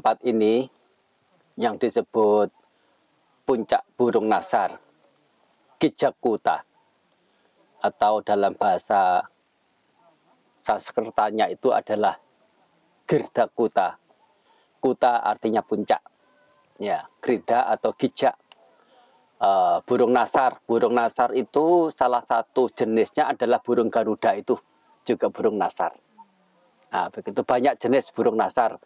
tempat 0.00 0.16
ini 0.24 0.64
yang 1.60 1.76
disebut 1.76 2.48
puncak 3.44 3.84
burung 4.00 4.32
nasar, 4.32 4.80
Kijakuta, 5.76 6.64
atau 7.84 8.24
dalam 8.24 8.56
bahasa 8.56 9.28
Sanskertanya 10.64 11.52
itu 11.52 11.68
adalah 11.68 12.16
Girdakuta. 13.04 14.00
Kuta 14.80 15.20
artinya 15.20 15.60
puncak. 15.60 16.00
Ya, 16.80 17.04
Grida 17.20 17.68
atau 17.68 17.92
Gijak. 17.92 18.40
Uh, 19.36 19.84
burung 19.84 20.16
nasar. 20.16 20.64
Burung 20.64 20.96
nasar 20.96 21.36
itu 21.36 21.92
salah 21.92 22.24
satu 22.24 22.72
jenisnya 22.72 23.28
adalah 23.28 23.60
burung 23.60 23.92
Garuda 23.92 24.32
itu 24.32 24.56
juga 25.04 25.28
burung 25.28 25.60
nasar. 25.60 25.92
Nah, 26.88 27.12
begitu 27.12 27.44
banyak 27.44 27.76
jenis 27.76 28.08
burung 28.16 28.40
nasar 28.40 28.80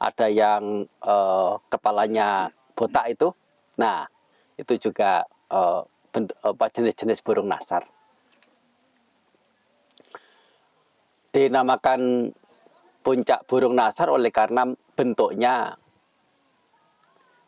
ada 0.00 0.26
yang 0.32 0.88
uh, 1.04 1.60
kepalanya 1.68 2.48
botak 2.72 3.12
itu. 3.12 3.28
Nah, 3.76 4.08
itu 4.56 4.80
juga 4.80 5.28
uh, 5.52 5.84
bentuk, 6.08 6.36
apa 6.40 6.72
jenis-jenis 6.72 7.20
burung 7.20 7.52
nasar. 7.52 7.84
Dinamakan 11.30 12.32
puncak 13.04 13.44
burung 13.46 13.76
nasar 13.76 14.08
oleh 14.10 14.32
karena 14.32 14.66
bentuknya 14.96 15.76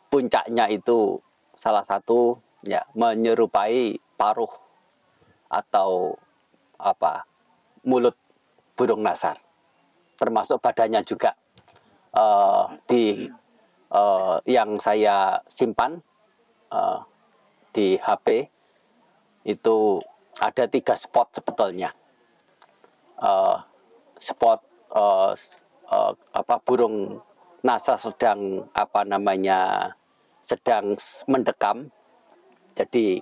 puncaknya 0.07 0.69
itu 0.69 1.17
salah 1.57 1.83
satu 1.85 2.37
ya 2.63 2.85
menyerupai 2.93 3.97
paruh 4.15 4.49
atau 5.51 6.15
apa 6.79 7.27
mulut 7.85 8.17
burung 8.73 9.05
nasar 9.05 9.37
termasuk 10.17 10.57
badannya 10.63 11.05
juga 11.05 11.35
uh, 12.13 12.69
di 12.85 13.27
uh, 13.93 14.37
yang 14.45 14.77
saya 14.77 15.37
simpan 15.49 15.99
uh, 16.69 17.01
di 17.73 17.97
HP 17.97 18.47
itu 19.43 19.99
ada 20.39 20.65
tiga 20.69 20.95
spot 20.95 21.29
sebetulnya. 21.35 21.91
Uh, 23.19 23.59
spot 24.17 24.59
uh, 24.93 25.33
uh, 25.89 26.13
apa 26.33 26.55
burung 26.63 27.21
nasa 27.63 27.95
sedang 27.95 28.65
apa 28.73 29.03
namanya 29.03 29.91
sedang 30.41 30.97
mendekam. 31.29 31.87
Jadi 32.73 33.21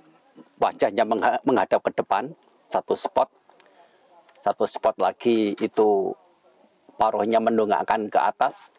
wajahnya 0.56 1.04
menghadap 1.44 1.84
ke 1.84 1.90
depan 1.92 2.32
satu 2.64 2.96
spot. 2.96 3.28
Satu 4.42 4.66
spot 4.66 4.98
lagi 4.98 5.54
itu 5.62 6.10
paruhnya 6.98 7.38
mendongakkan 7.38 8.10
ke 8.10 8.18
atas 8.18 8.74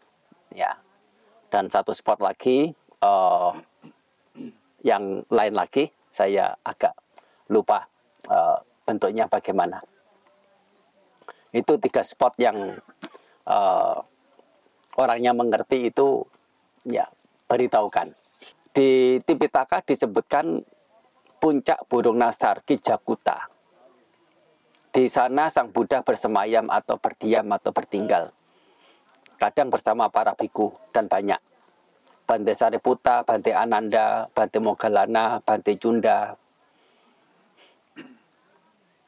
ya. 0.54 0.74
Dan 1.50 1.70
satu 1.70 1.94
spot 1.94 2.18
lagi 2.22 2.74
uh, 3.06 3.54
yang 4.82 5.22
lain 5.30 5.54
lagi 5.54 5.90
saya 6.10 6.54
agak 6.66 6.94
lupa 7.50 7.86
uh, 8.30 8.58
bentuknya 8.86 9.30
bagaimana. 9.30 9.82
Itu 11.54 11.78
tiga 11.78 12.02
spot 12.02 12.34
yang 12.42 12.78
uh, 13.46 13.98
orangnya 14.98 15.34
mengerti 15.38 15.94
itu 15.94 16.26
ya 16.90 17.06
beritahukan. 17.46 18.18
Di 18.74 19.22
Tipitaka 19.22 19.86
disebutkan 19.86 20.66
puncak 21.38 21.86
burung 21.86 22.18
nasar 22.18 22.66
Kijakuta. 22.66 23.46
Di 24.94 25.10
sana 25.10 25.50
sang 25.50 25.70
Buddha 25.70 26.02
bersemayam 26.02 26.70
atau 26.70 26.98
berdiam 26.98 27.50
atau 27.54 27.70
bertinggal 27.74 28.34
kadang 29.38 29.70
bersama 29.70 30.10
para 30.10 30.34
biku 30.34 30.74
dan 30.96 31.10
banyak. 31.10 31.40
Bante 32.24 32.56
Sariputa, 32.56 33.22
Bante 33.28 33.52
Ananda, 33.52 34.26
Bante 34.32 34.58
Mogalana, 34.64 35.44
Bante 35.44 35.76
Junda, 35.76 36.34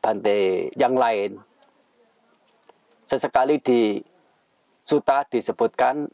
Bante 0.04 0.70
yang 0.76 0.94
lain. 0.94 1.40
Sesekali 3.08 3.62
di 3.62 4.02
Suta 4.86 5.26
disebutkan 5.26 6.06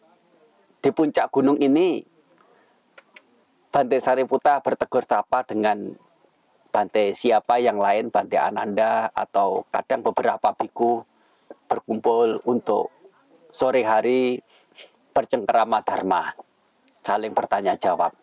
di 0.80 0.90
puncak 0.96 1.28
gunung 1.28 1.60
ini 1.60 2.00
Bante 3.72 3.98
Sariputa 4.00 4.64
bertegur 4.64 5.04
sapa 5.04 5.44
dengan 5.44 5.92
Bante 6.72 7.12
siapa 7.12 7.60
yang 7.60 7.76
lain, 7.76 8.08
Bante 8.08 8.40
Ananda 8.40 9.12
atau 9.12 9.68
kadang 9.74 10.08
beberapa 10.08 10.56
biku 10.56 11.04
berkumpul 11.68 12.40
untuk 12.48 13.01
sore 13.52 13.84
hari 13.84 14.40
bercengkerama 15.12 15.84
dharma, 15.84 16.34
saling 17.04 17.36
bertanya 17.36 17.76
jawab. 17.76 18.16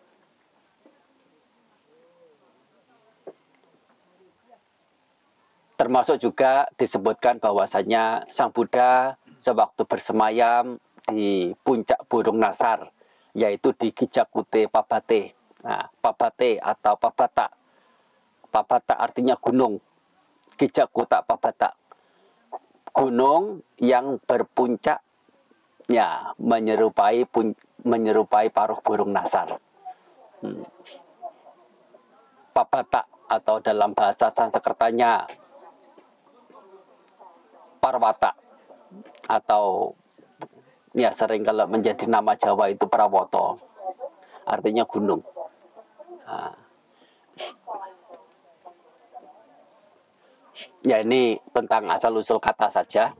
Termasuk 5.79 6.19
juga 6.19 6.67
disebutkan 6.75 7.39
bahwasanya 7.39 8.27
Sang 8.27 8.51
Buddha 8.51 9.15
sewaktu 9.39 9.87
bersemayam 9.87 10.75
di 11.07 11.55
puncak 11.63 12.03
Burung 12.11 12.35
Nasar, 12.35 12.91
yaitu 13.31 13.71
di 13.79 13.95
Kijakute 13.95 14.67
Pabate. 14.67 15.31
Nah, 15.63 15.87
Pabate 16.03 16.59
atau 16.59 16.99
Pabata. 16.99 17.47
Pabata 18.51 18.99
artinya 18.99 19.39
gunung. 19.39 19.79
Kijakuta 20.59 21.23
Pabata. 21.23 21.71
Gunung 22.91 23.63
yang 23.79 24.19
berpuncak 24.19 24.99
ya 25.89 26.37
menyerupai 26.37 27.25
pun, 27.25 27.57
menyerupai 27.81 28.53
paruh 28.53 28.77
burung 28.79 29.09
nasar. 29.09 29.57
Hmm. 30.39 30.63
Papata 32.53 33.03
atau 33.29 33.57
dalam 33.61 33.93
bahasa 33.93 34.29
Sanskertanya 34.29 35.25
Parwata 37.79 38.33
atau 39.29 39.93
ya 40.97 41.13
sering 41.13 41.45
kalau 41.45 41.69
menjadi 41.69 42.09
nama 42.09 42.33
Jawa 42.33 42.73
itu 42.73 42.89
Prawoto 42.89 43.57
artinya 44.45 44.85
gunung. 44.85 45.21
Nah. 46.25 46.53
Ya 50.83 50.99
ini 50.99 51.39
tentang 51.55 51.87
asal 51.87 52.15
usul 52.19 52.39
kata 52.39 52.67
saja 52.67 53.15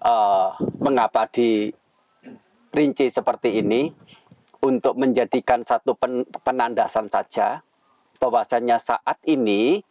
uh, 0.00 0.52
mengapa 0.86 1.26
dirinci 1.26 3.10
seperti 3.10 3.58
ini 3.58 3.90
untuk 4.62 4.94
menjadikan 4.94 5.66
satu 5.66 5.98
pen, 5.98 6.22
penandasan 6.46 7.10
saja 7.10 7.58
bahwasanya 8.22 8.78
saat 8.78 9.18
ini 9.26 9.82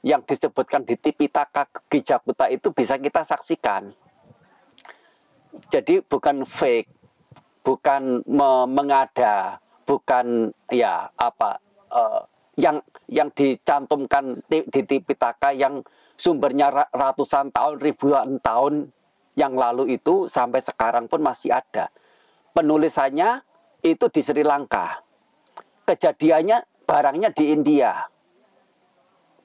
yang 0.00 0.24
disebutkan 0.24 0.88
di 0.88 0.96
Tipitaka 0.96 1.68
Gijakuta 1.92 2.48
itu 2.48 2.72
bisa 2.72 2.96
kita 2.96 3.20
saksikan. 3.28 3.92
Jadi 5.68 6.00
bukan 6.00 6.48
fake, 6.48 6.88
bukan 7.60 8.24
me 8.24 8.50
mengada, 8.64 9.58
bukan 9.84 10.54
ya 10.70 11.10
apa 11.18 11.58
uh, 11.90 12.22
yang 12.54 12.78
yang 13.10 13.28
dicantumkan 13.34 14.38
di, 14.46 14.62
di 14.70 14.80
Tipitaka 14.86 15.50
yang 15.50 15.82
sumbernya 16.14 16.70
ratusan 16.94 17.50
tahun, 17.50 17.74
ribuan 17.82 18.38
tahun 18.38 18.90
yang 19.38 19.54
lalu 19.54 19.94
itu 19.94 20.26
sampai 20.26 20.58
sekarang 20.58 21.06
pun 21.06 21.22
masih 21.22 21.54
ada. 21.54 21.94
Penulisannya 22.50 23.46
itu 23.86 24.10
di 24.10 24.18
Sri 24.18 24.42
Lanka. 24.42 24.98
Kejadiannya 25.86 26.82
barangnya 26.82 27.30
di 27.30 27.54
India. 27.54 27.94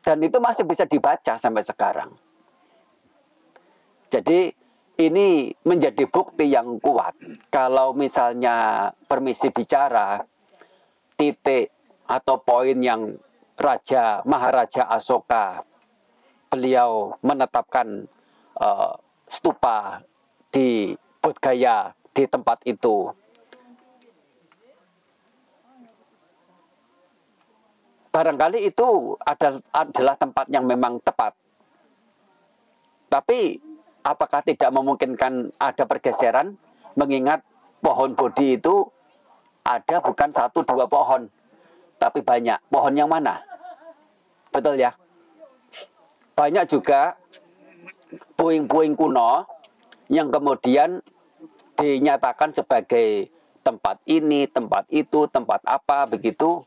Dan 0.01 0.25
itu 0.25 0.41
masih 0.41 0.65
bisa 0.65 0.89
dibaca 0.89 1.38
sampai 1.38 1.62
sekarang. 1.62 2.09
Jadi 4.09 4.50
ini 4.97 5.53
menjadi 5.63 6.09
bukti 6.09 6.50
yang 6.50 6.81
kuat. 6.81 7.13
Kalau 7.53 7.94
misalnya 7.94 8.89
permisi 9.06 9.53
bicara, 9.53 10.21
titik 11.15 11.69
atau 12.09 12.41
poin 12.41 12.75
yang 12.81 13.13
Raja 13.53 14.25
Maharaja 14.25 14.89
Asoka 14.89 15.62
beliau 16.50 17.18
menetapkan 17.25 18.06
uh, 18.59 18.94
stupa 19.33 20.06
di 20.53 20.94
Bodhgaya 21.18 21.89
di 22.13 22.30
tempat 22.30 22.62
itu. 22.69 23.09
Barangkali 28.13 28.69
itu 28.69 29.18
adalah 29.74 30.13
tempat 30.13 30.45
yang 30.53 30.69
memang 30.69 31.01
tepat. 31.01 31.33
Tapi 33.09 33.57
apakah 34.06 34.45
tidak 34.45 34.69
memungkinkan 34.69 35.50
ada 35.57 35.83
pergeseran 35.89 36.53
mengingat 36.94 37.41
pohon 37.81 38.13
bodhi 38.13 38.62
itu 38.62 38.85
ada 39.65 39.97
bukan 39.97 40.30
satu 40.30 40.62
dua 40.62 40.85
pohon, 40.85 41.25
tapi 41.97 42.21
banyak. 42.21 42.62
Pohon 42.69 42.94
yang 42.94 43.09
mana? 43.09 43.41
Betul 44.53 44.77
ya? 44.77 44.94
Banyak 46.38 46.69
juga 46.69 47.18
puing-puing 48.36 48.94
kuno 48.98 49.48
yang 50.12 50.30
kemudian 50.30 51.01
dinyatakan 51.77 52.54
sebagai 52.54 53.31
tempat 53.63 53.98
ini, 54.06 54.45
tempat 54.45 54.86
itu, 54.92 55.25
tempat 55.31 55.63
apa 55.65 56.06
begitu. 56.06 56.62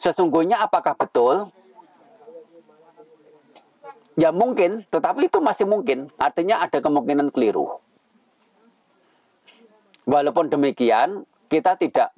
Sesungguhnya 0.00 0.58
apakah 0.64 0.96
betul? 0.98 1.48
Ya 4.14 4.30
mungkin, 4.30 4.86
tetapi 4.90 5.26
itu 5.26 5.38
masih 5.42 5.66
mungkin. 5.66 6.10
Artinya 6.18 6.62
ada 6.62 6.78
kemungkinan 6.78 7.34
keliru. 7.34 7.82
Walaupun 10.04 10.52
demikian, 10.52 11.24
kita 11.48 11.74
tidak 11.80 12.12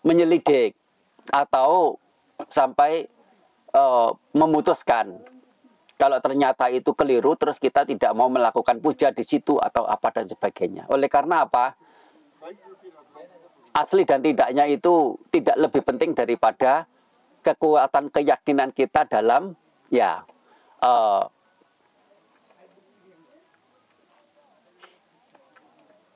menyelidik 0.00 0.72
atau 1.28 2.00
sampai 2.48 3.06
uh, 3.74 4.10
memutuskan 4.34 5.20
kalau 6.00 6.16
ternyata 6.24 6.72
itu 6.72 6.96
keliru 6.96 7.36
terus 7.36 7.60
kita 7.60 7.84
tidak 7.84 8.16
mau 8.16 8.32
melakukan 8.32 8.80
puja 8.80 9.12
di 9.12 9.20
situ 9.20 9.60
atau 9.60 9.84
apa 9.84 10.08
dan 10.08 10.24
sebagainya. 10.24 10.88
Oleh 10.88 11.12
karena 11.12 11.44
apa? 11.44 11.76
Asli 13.76 14.08
dan 14.08 14.24
tidaknya 14.24 14.64
itu 14.64 15.20
tidak 15.28 15.60
lebih 15.60 15.84
penting 15.84 16.16
daripada 16.16 16.88
kekuatan 17.44 18.08
keyakinan 18.08 18.72
kita 18.72 19.04
dalam 19.12 19.52
ya 19.92 20.24
uh, 20.80 21.28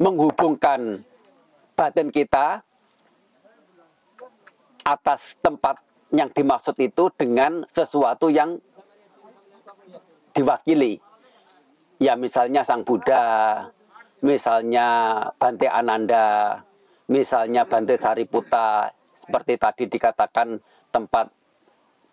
menghubungkan 0.01 1.05
batin 1.77 2.09
kita 2.09 2.65
atas 4.81 5.37
tempat 5.45 5.77
yang 6.15 6.31
dimaksud 6.31 6.79
itu 6.79 7.11
dengan 7.19 7.67
sesuatu 7.67 8.31
yang 8.31 8.63
diwakili. 10.31 11.03
Ya 11.99 12.15
misalnya 12.15 12.63
Sang 12.63 12.87
Buddha, 12.87 13.67
misalnya 14.23 14.87
Bante 15.39 15.67
Ananda, 15.67 16.63
misalnya 17.11 17.67
Bante 17.67 17.99
Sariputa, 17.99 18.91
seperti 19.15 19.59
tadi 19.59 19.85
dikatakan 19.91 20.59
tempat 20.91 21.31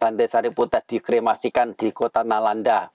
Bante 0.01 0.25
Sariputa 0.25 0.81
dikremasikan 0.81 1.77
di 1.77 1.93
kota 1.93 2.25
Nalanda. 2.25 2.89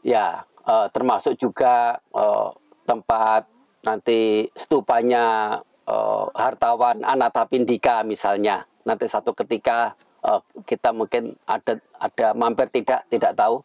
Ya, 0.00 0.48
eh, 0.64 0.86
termasuk 0.92 1.36
juga 1.36 2.00
eh, 2.00 2.48
tempat 2.88 3.44
nanti 3.84 4.48
stupanya 4.56 5.56
uh, 5.88 6.28
hartawan 6.36 7.00
Anatapindika 7.00 8.04
misalnya. 8.04 8.68
Nanti 8.84 9.08
satu 9.08 9.32
ketika 9.32 9.96
uh, 10.20 10.40
kita 10.68 10.92
mungkin 10.92 11.34
ada 11.48 11.80
ada 11.96 12.28
mampir 12.36 12.68
tidak 12.68 13.08
tidak 13.08 13.32
tahu. 13.32 13.64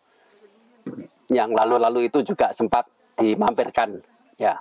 Yang 1.31 1.51
lalu-lalu 1.55 2.11
itu 2.11 2.23
juga 2.23 2.51
sempat 2.55 2.87
dimampirkan 3.19 3.99
ya. 4.39 4.59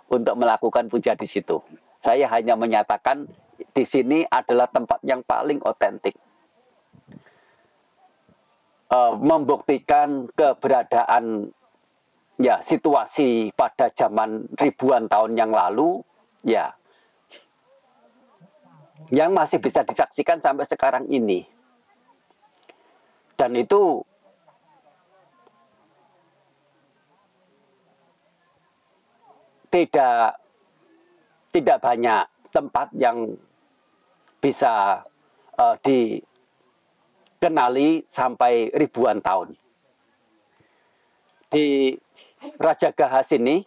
untuk 0.08 0.32
melakukan 0.40 0.88
puja 0.88 1.12
di 1.12 1.28
situ. 1.28 1.60
Saya 2.00 2.24
hanya 2.32 2.56
menyatakan 2.56 3.28
di 3.76 3.84
sini 3.84 4.24
adalah 4.24 4.64
tempat 4.72 5.04
yang 5.04 5.20
paling 5.20 5.60
otentik. 5.60 6.16
Uh, 8.88 9.12
membuktikan 9.20 10.32
keberadaan 10.32 11.52
ya 12.40 12.56
situasi 12.64 13.52
pada 13.52 13.92
zaman 13.92 14.48
ribuan 14.56 15.04
tahun 15.12 15.36
yang 15.36 15.52
lalu 15.52 16.00
ya 16.40 16.72
yang 19.12 19.36
masih 19.36 19.60
bisa 19.60 19.84
disaksikan 19.84 20.40
sampai 20.40 20.64
sekarang 20.64 21.04
ini 21.12 21.44
dan 23.38 23.54
itu 23.54 24.02
tidak 29.70 30.34
tidak 31.54 31.78
banyak 31.78 32.26
tempat 32.50 32.90
yang 32.98 33.38
bisa 34.42 35.06
uh, 35.54 35.76
dikenali 37.38 38.02
sampai 38.10 38.74
ribuan 38.74 39.22
tahun. 39.22 39.54
Di 41.48 41.96
Raja 42.58 42.92
Gahas 42.92 43.32
ini, 43.32 43.64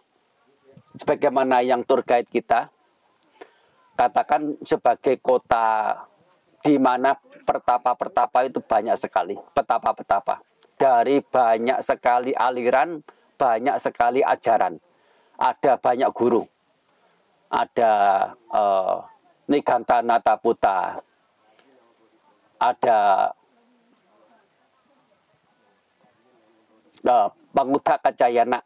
sebagaimana 0.94 1.64
yang 1.64 1.82
tour 1.82 2.04
guide 2.04 2.28
kita 2.30 2.68
katakan 3.96 4.56
sebagai 4.64 5.16
kota 5.20 5.96
di 6.62 6.78
mana 6.78 7.18
pertapa-pertapa 7.42 8.46
itu 8.46 8.62
banyak 8.62 8.94
sekali, 8.94 9.34
petapa-petapa. 9.52 10.38
Dari 10.78 11.18
banyak 11.22 11.78
sekali 11.82 12.32
aliran, 12.32 13.02
banyak 13.34 13.76
sekali 13.82 14.22
ajaran. 14.22 14.78
Ada 15.38 15.78
banyak 15.78 16.10
guru. 16.14 16.46
Ada 17.50 17.92
uh, 18.54 18.96
Niganta 19.50 20.00
Nataputa. 20.00 21.02
Ada 22.62 22.98
uh, 27.02 27.28
Panguda 27.50 27.94
Kacayana. 27.98 28.62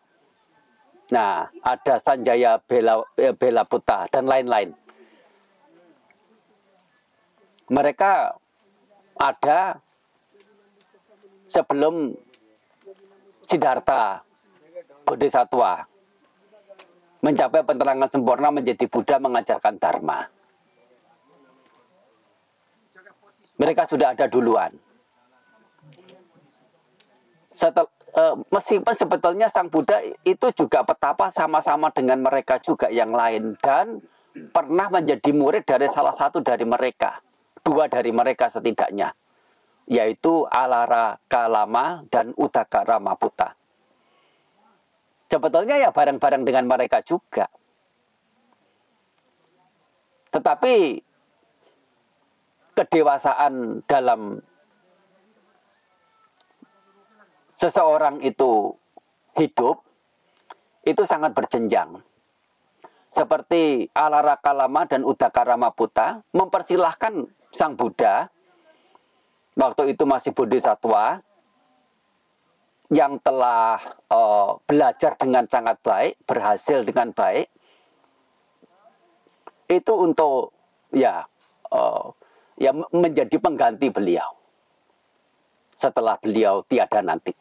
Nah, 1.06 1.48
ada 1.64 1.94
Sanjaya 1.96 2.60
Bela, 2.60 3.00
Bela 3.38 3.62
Puta 3.64 4.04
dan 4.10 4.26
lain-lain 4.26 4.74
mereka 7.70 8.36
ada 9.16 9.80
sebelum 11.46 12.14
Siddhartha 13.46 14.22
Bodhisattva 15.06 15.86
mencapai 17.22 17.62
penerangan 17.62 18.10
sempurna 18.10 18.48
menjadi 18.54 18.86
Buddha 18.86 19.16
mengajarkan 19.18 19.74
Dharma. 19.82 20.26
Mereka 23.56 23.88
sudah 23.88 24.12
ada 24.12 24.28
duluan. 24.28 24.68
Setel, 27.56 27.88
uh, 28.12 28.36
meskipun 28.52 28.92
sebetulnya 28.92 29.48
Sang 29.48 29.72
Buddha 29.72 30.04
itu 30.28 30.46
juga 30.52 30.84
petapa 30.84 31.32
sama-sama 31.32 31.88
dengan 31.88 32.20
mereka 32.20 32.60
juga 32.60 32.92
yang 32.92 33.16
lain 33.16 33.56
dan 33.64 34.04
pernah 34.52 34.92
menjadi 34.92 35.32
murid 35.32 35.64
dari 35.64 35.88
salah 35.88 36.12
satu 36.12 36.44
dari 36.44 36.68
mereka, 36.68 37.16
dua 37.66 37.90
dari 37.90 38.14
mereka 38.14 38.46
setidaknya, 38.46 39.10
yaitu 39.90 40.46
Alara 40.46 41.18
Kalama 41.26 42.06
dan 42.06 42.30
Udaka 42.38 42.86
Ramaputa. 42.86 43.58
Sebetulnya 45.26 45.82
ya 45.82 45.90
bareng-bareng 45.90 46.46
dengan 46.46 46.70
mereka 46.70 47.02
juga. 47.02 47.50
Tetapi 50.30 51.02
kedewasaan 52.78 53.82
dalam 53.90 54.38
seseorang 57.50 58.22
itu 58.22 58.70
hidup 59.34 59.82
itu 60.86 61.02
sangat 61.02 61.34
berjenjang. 61.34 61.98
Seperti 63.10 63.88
Alara 63.96 64.36
Kalama 64.38 64.84
dan 64.84 65.02
Udakara 65.02 65.56
Maputa 65.56 66.20
mempersilahkan 66.36 67.24
Sang 67.56 67.72
Buddha 67.72 68.28
waktu 69.56 69.96
itu 69.96 70.04
masih 70.04 70.36
bodhisatwa 70.36 71.24
yang 72.92 73.16
telah 73.24 73.80
uh, 74.12 74.60
belajar 74.68 75.16
dengan 75.16 75.48
sangat 75.48 75.80
baik, 75.80 76.20
berhasil 76.28 76.84
dengan 76.84 77.10
baik, 77.16 77.48
itu 79.72 79.92
untuk 79.96 80.52
ya 80.92 81.24
uh, 81.72 82.12
ya 82.60 82.76
menjadi 82.92 83.40
pengganti 83.40 83.88
beliau 83.88 84.36
setelah 85.74 86.20
beliau 86.20 86.60
tiada 86.68 87.00
nanti. 87.00 87.32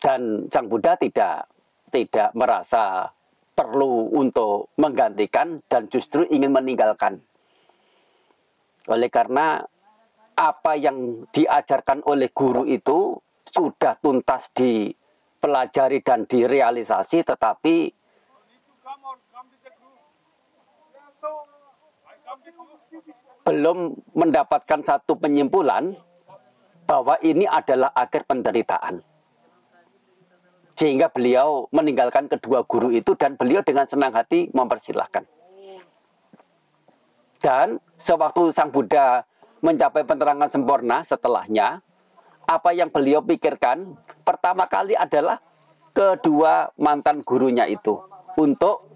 Dan 0.00 0.48
Sang 0.48 0.66
Buddha 0.72 0.96
tidak 0.96 1.44
tidak 1.92 2.32
merasa 2.34 3.12
perlu 3.54 4.10
untuk 4.10 4.74
menggantikan 4.80 5.62
dan 5.70 5.86
justru 5.86 6.26
ingin 6.26 6.50
meninggalkan. 6.50 7.22
Oleh 8.88 9.08
karena 9.08 9.64
apa 10.34 10.72
yang 10.74 11.24
diajarkan 11.30 12.02
oleh 12.04 12.28
guru 12.34 12.66
itu 12.66 13.16
sudah 13.46 13.94
tuntas 14.02 14.50
dipelajari 14.50 16.02
dan 16.02 16.26
direalisasi 16.26 17.22
tetapi 17.22 17.94
belum 23.44 23.78
mendapatkan 24.16 24.80
satu 24.82 25.20
penyimpulan 25.20 25.94
bahwa 26.88 27.20
ini 27.20 27.44
adalah 27.44 27.92
akhir 27.92 28.24
penderitaan. 28.24 29.04
Sehingga 30.74 31.06
beliau 31.12 31.70
meninggalkan 31.70 32.26
kedua 32.26 32.66
guru 32.66 32.90
itu 32.90 33.14
dan 33.14 33.38
beliau 33.38 33.62
dengan 33.62 33.86
senang 33.86 34.10
hati 34.10 34.50
mempersilahkan. 34.50 35.22
Dan 37.44 37.76
sewaktu 38.00 38.56
Sang 38.56 38.72
Buddha 38.72 39.20
mencapai 39.60 40.00
penerangan 40.00 40.48
sempurna 40.48 41.04
setelahnya, 41.04 41.76
apa 42.48 42.72
yang 42.72 42.88
beliau 42.88 43.20
pikirkan 43.20 43.92
pertama 44.24 44.64
kali 44.64 44.96
adalah 44.96 45.44
kedua 45.92 46.72
mantan 46.80 47.20
gurunya 47.20 47.68
itu 47.68 48.00
untuk 48.40 48.88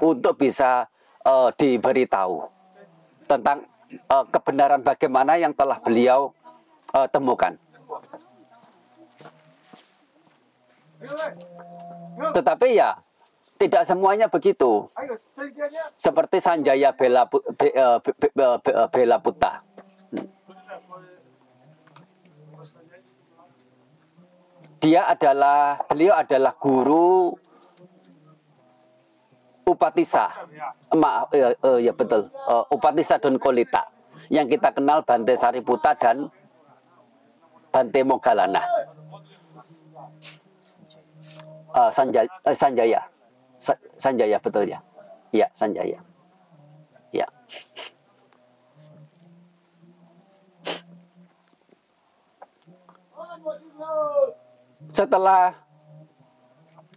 untuk 0.00 0.32
bisa 0.40 0.88
uh, 1.28 1.52
diberitahu 1.52 2.48
tentang 3.28 3.68
uh, 4.08 4.24
kebenaran 4.32 4.80
bagaimana 4.80 5.36
yang 5.36 5.52
telah 5.52 5.76
beliau 5.84 6.32
uh, 6.96 7.04
temukan. 7.12 7.52
Tetapi 12.32 12.68
ya 12.80 12.96
tidak 13.60 13.84
semuanya 13.84 14.24
begitu. 14.24 14.88
Seperti 15.92 16.40
Sanjaya 16.40 16.96
Bela, 16.96 17.28
Be, 17.28 17.36
Be, 17.60 17.68
Be, 18.00 18.28
Be, 18.32 18.72
Bela 18.88 19.20
Puta. 19.20 19.60
Dia 24.80 25.12
adalah 25.12 25.76
beliau 25.84 26.16
adalah 26.16 26.56
guru 26.56 27.36
Upatisa. 29.68 30.48
Ma, 30.96 31.28
ya, 31.36 31.52
ya 31.76 31.92
betul. 31.92 32.32
Upatisa 32.72 33.20
dan 33.20 33.36
Kolita. 33.36 33.92
Yang 34.32 34.56
kita 34.56 34.72
kenal 34.72 35.04
Bante 35.04 35.36
Sariputa 35.36 35.92
dan 36.00 36.32
Bante 37.68 38.00
Mogalana. 38.02 38.64
Uh, 41.70 41.86
Sanjaya, 41.94 42.26
uh, 42.42 42.56
Sanjaya. 42.56 42.98
Sa 43.60 43.76
Sanjaya 44.00 44.40
betul 44.40 44.72
ya. 44.72 44.80
Iya, 45.30 45.46
Sanjaya. 45.52 46.00
Ya. 47.12 47.28
Setelah 54.90 55.54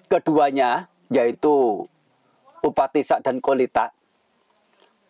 keduanya 0.08 0.88
yaitu 1.12 1.86
Upatisa 2.64 3.20
dan 3.20 3.44
Kolita, 3.44 3.92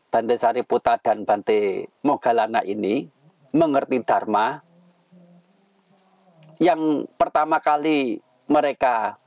Bante 0.10 0.36
Sariputa 0.42 0.98
dan 0.98 1.22
Bante 1.22 1.86
Mogalana 2.02 2.66
ini 2.66 3.06
mengerti 3.54 4.02
Dharma 4.02 4.58
yang 6.58 7.06
pertama 7.18 7.62
kali 7.62 8.22
mereka 8.50 9.18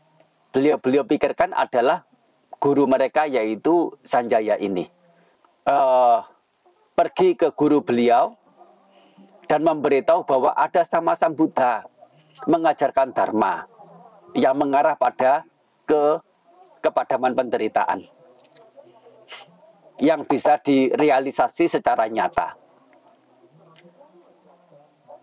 beliau-beliau 0.51 1.07
pikirkan 1.07 1.55
adalah 1.55 2.07
guru 2.61 2.89
mereka 2.89 3.29
yaitu 3.29 3.93
Sanjaya 4.03 4.57
ini. 4.59 4.89
Uh, 5.67 6.23
pergi 6.95 7.35
ke 7.35 7.51
guru 7.53 7.83
beliau 7.83 8.39
dan 9.51 9.63
memberitahu 9.63 10.23
bahwa 10.27 10.55
ada 10.55 10.83
sama 10.87 11.15
Sang 11.19 11.35
Buddha 11.35 11.87
mengajarkan 12.47 13.11
Dharma 13.11 13.67
yang 14.37 14.55
mengarah 14.55 14.95
pada 14.95 15.43
ke 15.87 16.21
kepadaman 16.83 17.35
penderitaan 17.35 18.05
yang 19.97 20.23
bisa 20.29 20.61
direalisasi 20.61 21.73
secara 21.73 22.05
nyata. 22.07 22.53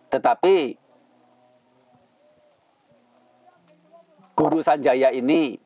Tetapi 0.09 0.81
Guru 4.33 4.65
Sanjaya 4.65 5.13
ini 5.13 5.61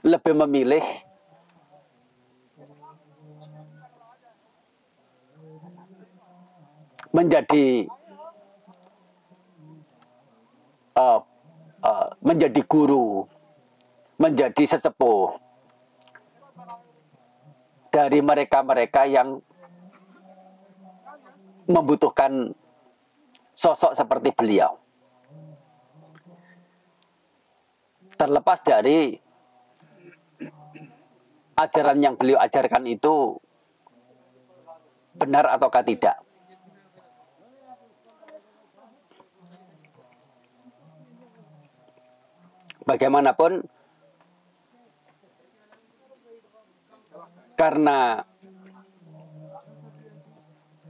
lebih 0.00 0.32
memilih 0.32 0.84
menjadi 7.10 7.90
uh, 10.94 11.20
uh, 11.82 12.06
menjadi 12.22 12.62
guru, 12.64 13.26
menjadi 14.16 14.62
sesepuh 14.62 15.34
dari 17.90 18.22
mereka-mereka 18.22 19.10
yang 19.10 19.42
membutuhkan 21.66 22.54
sosok 23.58 23.92
seperti 23.98 24.30
beliau. 24.30 24.78
Terlepas 28.14 28.62
dari 28.62 29.18
ajaran 31.60 32.00
yang 32.00 32.14
beliau 32.16 32.40
ajarkan 32.40 32.88
itu 32.88 33.36
benar 35.16 35.44
ataukah 35.52 35.84
tidak. 35.84 36.16
Bagaimanapun 42.88 43.68
Karena 47.60 48.16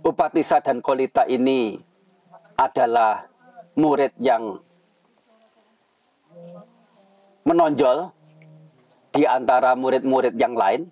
Upatisa 0.06 0.62
dan 0.62 0.78
Kolita 0.78 1.26
ini 1.26 1.82
adalah 2.54 3.26
murid 3.74 4.14
yang 4.22 4.54
menonjol 7.42 8.14
di 9.10 9.26
antara 9.26 9.74
murid-murid 9.74 10.34
yang 10.38 10.54
lain. 10.54 10.86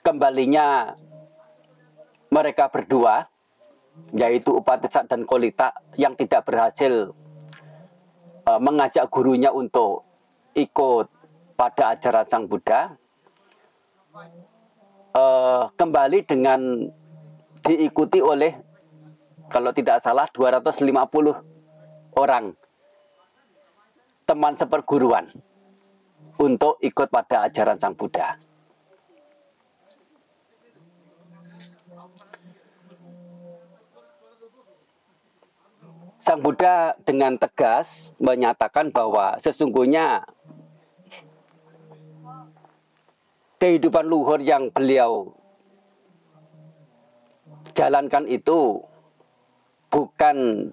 Kembalinya 0.00 0.94
mereka 2.30 2.70
berdua, 2.70 3.26
yaitu 4.14 4.54
Upatisa 4.54 5.02
dan 5.02 5.26
Kolita 5.26 5.74
yang 5.98 6.14
tidak 6.14 6.46
berhasil 6.46 7.10
uh, 8.46 8.60
mengajak 8.62 9.10
gurunya 9.10 9.50
untuk 9.50 10.06
ikut 10.54 11.10
pada 11.58 11.96
ajaran 11.96 12.26
Sang 12.28 12.44
Buddha 12.46 12.94
uh, 15.16 15.66
kembali 15.74 16.18
dengan 16.22 16.86
diikuti 17.64 18.22
oleh 18.22 18.54
kalau 19.50 19.74
tidak 19.74 19.98
salah 20.04 20.28
250 20.30 20.86
orang 22.14 22.54
teman 24.26 24.54
seperguruan 24.58 25.30
untuk 26.36 26.76
ikut 26.84 27.08
pada 27.08 27.48
ajaran 27.48 27.80
Sang 27.80 27.96
Buddha. 27.96 28.36
Sang 36.16 36.42
Buddha 36.42 36.98
dengan 37.06 37.38
tegas 37.38 38.10
menyatakan 38.18 38.90
bahwa 38.90 39.38
sesungguhnya 39.38 40.26
kehidupan 43.62 44.04
luhur 44.04 44.42
yang 44.42 44.66
beliau 44.74 45.30
jalankan 47.78 48.26
itu 48.26 48.82
bukan 49.92 50.68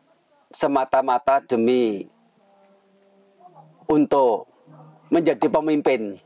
semata-mata 0.49 1.43
demi 1.45 2.09
untuk 3.85 4.52
menjadi 5.13 5.45
pemimpin, 5.45 6.17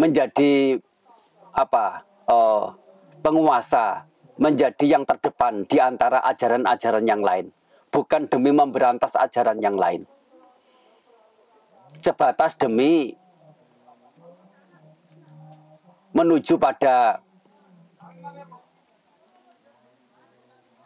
menjadi 0.00 0.80
apa 1.52 2.08
uh, 2.24 2.72
penguasa, 3.20 4.08
menjadi 4.40 4.96
yang 4.96 5.04
terdepan 5.04 5.68
di 5.68 5.76
antara 5.76 6.24
ajaran-ajaran 6.24 7.04
yang 7.04 7.20
lain, 7.20 7.52
bukan 7.92 8.24
demi 8.32 8.48
memberantas 8.48 9.12
ajaran 9.12 9.60
yang 9.60 9.76
lain. 9.76 10.08
Sebatas 12.00 12.56
demi 12.56 13.12
menuju 16.16 16.56
pada 16.56 17.20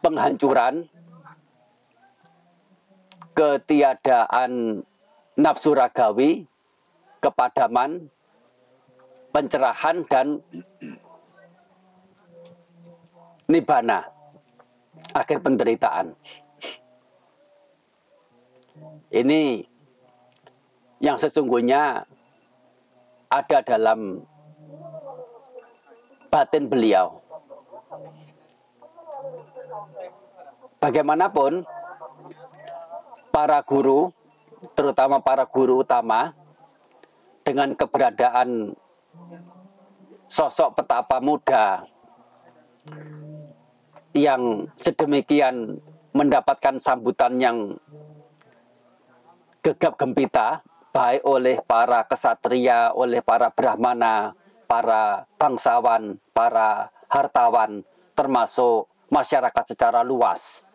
penghancuran, 0.03 0.91
ketiadaan 3.31 4.83
nafsu 5.41 5.73
ragawi, 5.73 6.45
kepadaman, 7.17 8.05
pencerahan 9.33 10.05
dan 10.05 10.37
nibana, 13.49 14.05
akhir 15.17 15.41
penderitaan. 15.41 16.13
Ini 19.11 19.65
yang 21.01 21.17
sesungguhnya 21.17 22.05
ada 23.27 23.57
dalam 23.65 24.23
batin 26.31 26.69
beliau. 26.69 27.19
Bagaimanapun, 30.79 31.67
para 33.29 33.59
guru 33.61 34.09
terutama 34.77 35.21
para 35.21 35.45
guru 35.45 35.81
utama, 35.81 36.33
dengan 37.41 37.73
keberadaan 37.73 38.77
sosok 40.29 40.77
petapa 40.79 41.17
muda 41.19 41.83
yang 44.13 44.69
sedemikian 44.77 45.81
mendapatkan 46.11 46.77
sambutan 46.77 47.39
yang 47.41 47.57
gegap 49.63 49.95
gempita 49.97 50.61
baik 50.91 51.23
oleh 51.23 51.57
para 51.63 52.03
kesatria, 52.03 52.91
oleh 52.91 53.23
para 53.23 53.47
brahmana, 53.47 54.35
para 54.67 55.23
bangsawan, 55.39 56.19
para 56.35 56.91
hartawan, 57.07 57.83
termasuk 58.11 58.91
masyarakat 59.07 59.63
secara 59.71 60.03
luas. 60.03 60.67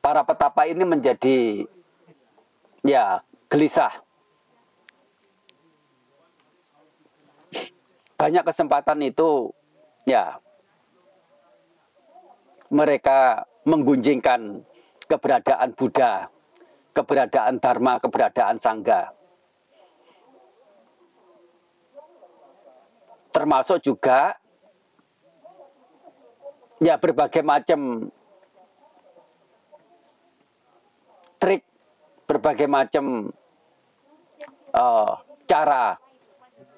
Para 0.00 0.24
petapa 0.24 0.64
ini 0.64 0.84
menjadi 0.84 1.68
ya 2.84 3.20
gelisah. 3.52 3.92
Banyak 8.16 8.44
kesempatan 8.44 9.00
itu 9.00 9.48
ya 10.04 10.36
mereka 12.68 13.48
menggunjingkan 13.64 14.60
keberadaan 15.08 15.72
Buddha, 15.72 16.28
keberadaan 16.92 17.56
Dharma, 17.56 17.96
keberadaan 17.96 18.60
Sangga. 18.60 19.12
Termasuk 23.30 23.80
juga 23.80 24.36
ya 26.82 27.00
berbagai 27.00 27.40
macam 27.40 28.10
berbagai 32.30 32.70
macam 32.70 33.26
uh, 34.70 35.12
cara 35.50 35.98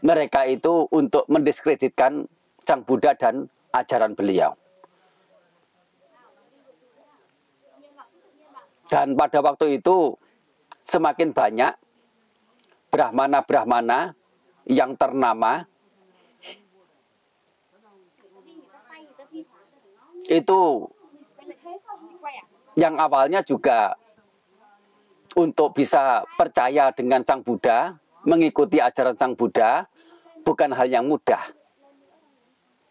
mereka 0.01 0.49
itu 0.49 0.89
untuk 0.89 1.29
mendiskreditkan 1.29 2.25
Sang 2.65 2.81
Buddha 2.89 3.13
dan 3.13 3.53
ajaran 3.77 4.17
beliau. 4.17 4.57
Dan 8.89 9.13
pada 9.13 9.45
waktu 9.45 9.77
itu 9.77 10.17
semakin 10.89 11.37
banyak 11.37 11.77
brahmana-brahmana 12.89 14.17
yang 14.69 14.97
ternama 14.97 15.65
itu 20.29 20.61
yang 22.77 22.97
awalnya 22.97 23.41
juga 23.45 23.97
untuk 25.37 25.77
bisa 25.77 26.25
percaya 26.37 26.93
dengan 26.93 27.25
Sang 27.25 27.41
Buddha, 27.41 27.97
mengikuti 28.25 28.79
ajaran 28.79 29.17
Sang 29.17 29.33
Buddha, 29.33 29.87
bukan 30.45 30.71
hal 30.75 30.89
yang 30.91 31.07
mudah. 31.09 31.41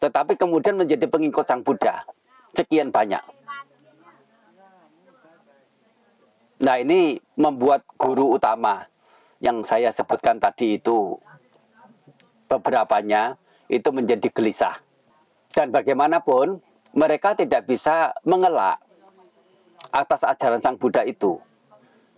Tetapi 0.02 0.34
kemudian 0.34 0.80
menjadi 0.80 1.06
pengikut 1.06 1.46
Sang 1.46 1.62
Buddha. 1.62 2.02
Sekian 2.52 2.92
banyak. 2.92 3.22
Nah 6.62 6.76
ini 6.78 7.18
membuat 7.38 7.82
guru 7.98 8.38
utama 8.38 8.86
yang 9.42 9.66
saya 9.66 9.90
sebutkan 9.90 10.38
tadi 10.38 10.78
itu 10.78 11.18
beberapanya 12.46 13.34
itu 13.66 13.90
menjadi 13.90 14.30
gelisah. 14.30 14.78
Dan 15.50 15.74
bagaimanapun 15.74 16.62
mereka 16.94 17.34
tidak 17.34 17.66
bisa 17.66 18.14
mengelak 18.28 18.78
atas 19.90 20.22
ajaran 20.22 20.62
Sang 20.62 20.78
Buddha 20.78 21.02
itu. 21.08 21.40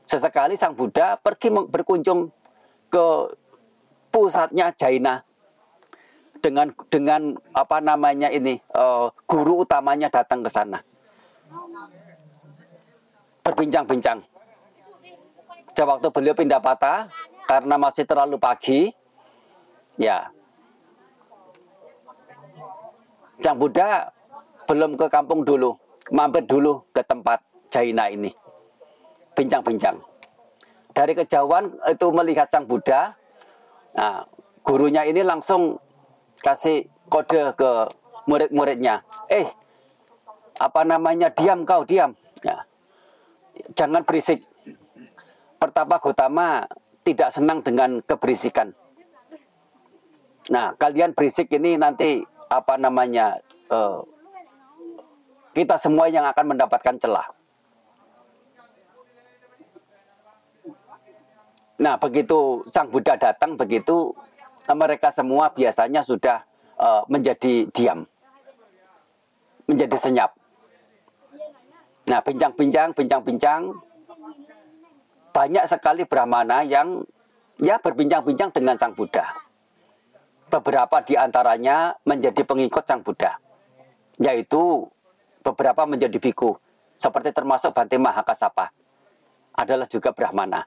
Sesekali 0.03 0.59
Sang 0.59 0.75
Buddha 0.75 1.15
pergi 1.15 1.47
berkunjung 1.47 2.27
ke 2.91 3.07
pusatnya 4.11 4.69
Jaina 4.75 5.23
dengan 6.43 6.69
dengan 6.91 7.33
apa 7.55 7.79
namanya 7.79 8.27
ini 8.27 8.59
uh, 8.75 9.07
guru 9.25 9.63
utamanya 9.63 10.11
datang 10.11 10.43
ke 10.43 10.51
sana. 10.51 10.83
Berbincang-bincang. 13.43 14.23
Sejak 15.71 15.87
waktu 15.89 16.07
beliau 16.11 16.35
pindah 16.35 16.61
patah 16.61 17.09
karena 17.47 17.75
masih 17.79 18.05
terlalu 18.05 18.37
pagi, 18.37 18.93
ya. 19.97 20.29
Sang 23.41 23.57
Buddha 23.57 24.13
belum 24.69 24.95
ke 24.95 25.09
kampung 25.09 25.43
dulu, 25.43 25.75
mampir 26.13 26.45
dulu 26.45 26.85
ke 26.93 27.01
tempat 27.03 27.41
Jaina 27.73 28.07
ini 28.07 28.42
bincang-bincang. 29.33 29.97
Dari 30.93 31.13
kejauhan 31.17 31.73
itu 31.89 32.07
melihat 32.13 32.47
sang 32.53 32.69
Buddha, 32.69 33.17
nah, 33.97 34.25
gurunya 34.61 35.03
ini 35.09 35.25
langsung 35.25 35.81
kasih 36.41 36.85
kode 37.09 37.57
ke 37.57 37.71
murid-muridnya. 38.29 39.01
Eh, 39.27 39.49
apa 40.61 40.81
namanya? 40.85 41.33
Diam 41.33 41.65
kau, 41.65 41.81
diam. 41.83 42.13
Ya. 42.45 42.61
Jangan 43.73 44.05
berisik. 44.05 44.45
Pertama 45.57 45.95
Gotama 45.97 46.47
tidak 47.01 47.29
senang 47.31 47.63
dengan 47.63 48.03
keberisikan. 48.03 48.75
Nah, 50.51 50.75
kalian 50.75 51.15
berisik 51.15 51.47
ini 51.55 51.79
nanti 51.79 52.21
apa 52.51 52.75
namanya? 52.75 53.39
Uh, 53.71 54.03
kita 55.53 55.77
semua 55.77 56.09
yang 56.09 56.25
akan 56.27 56.57
mendapatkan 56.57 56.97
celah. 56.99 57.27
Nah, 61.83 61.99
begitu 61.99 62.63
Sang 62.71 62.87
Buddha 62.87 63.19
datang, 63.19 63.59
begitu 63.59 64.15
eh, 64.71 64.71
mereka 64.71 65.11
semua 65.11 65.51
biasanya 65.51 65.99
sudah 65.99 66.39
uh, 66.79 67.03
menjadi 67.11 67.67
diam, 67.75 68.07
menjadi 69.67 69.99
senyap. 69.99 70.31
Nah, 72.07 72.23
bincang-bincang, 72.23 72.95
bincang-bincang, 72.95 73.75
banyak 75.35 75.65
sekali 75.67 76.07
Brahmana 76.07 76.63
yang 76.63 77.03
ya 77.59 77.75
berbincang-bincang 77.83 78.55
dengan 78.55 78.79
Sang 78.79 78.95
Buddha. 78.95 79.27
Beberapa 80.47 81.03
di 81.03 81.19
antaranya 81.19 81.99
menjadi 82.07 82.47
pengikut 82.47 82.87
Sang 82.87 83.03
Buddha, 83.03 83.35
yaitu 84.23 84.87
beberapa 85.43 85.83
menjadi 85.83 86.15
biku, 86.15 86.55
seperti 86.95 87.35
termasuk 87.35 87.75
Bante 87.75 87.99
Mahakasapa, 87.99 88.71
adalah 89.59 89.83
juga 89.91 90.15
Brahmana. 90.15 90.63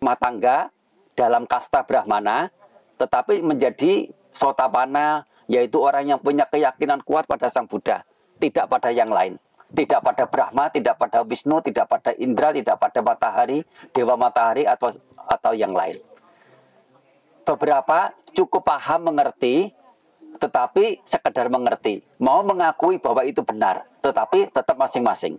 Matangga 0.00 0.72
dalam 1.14 1.44
kasta 1.44 1.84
Brahmana, 1.84 2.48
tetapi 2.96 3.44
menjadi 3.44 4.08
sotapana, 4.32 5.28
yaitu 5.46 5.80
orang 5.80 6.16
yang 6.16 6.20
punya 6.20 6.48
keyakinan 6.48 7.04
kuat 7.04 7.28
pada 7.28 7.52
Sang 7.52 7.68
Buddha, 7.68 8.04
tidak 8.40 8.68
pada 8.68 8.88
yang 8.88 9.12
lain 9.12 9.36
tidak 9.70 10.02
pada 10.02 10.24
Brahma, 10.26 10.66
tidak 10.70 10.98
pada 10.98 11.22
Wisnu, 11.22 11.62
tidak 11.62 11.86
pada 11.86 12.10
Indra, 12.18 12.50
tidak 12.50 12.76
pada 12.78 13.00
matahari, 13.00 13.62
dewa 13.94 14.18
matahari 14.18 14.66
atau 14.66 14.90
atau 15.14 15.52
yang 15.54 15.70
lain. 15.70 15.98
Beberapa 17.46 18.14
cukup 18.34 18.66
paham 18.66 19.10
mengerti, 19.10 19.70
tetapi 20.38 21.02
sekedar 21.06 21.50
mengerti, 21.50 22.02
mau 22.18 22.42
mengakui 22.42 22.98
bahwa 22.98 23.22
itu 23.26 23.42
benar, 23.42 23.86
tetapi 24.02 24.50
tetap 24.50 24.76
masing-masing. 24.78 25.38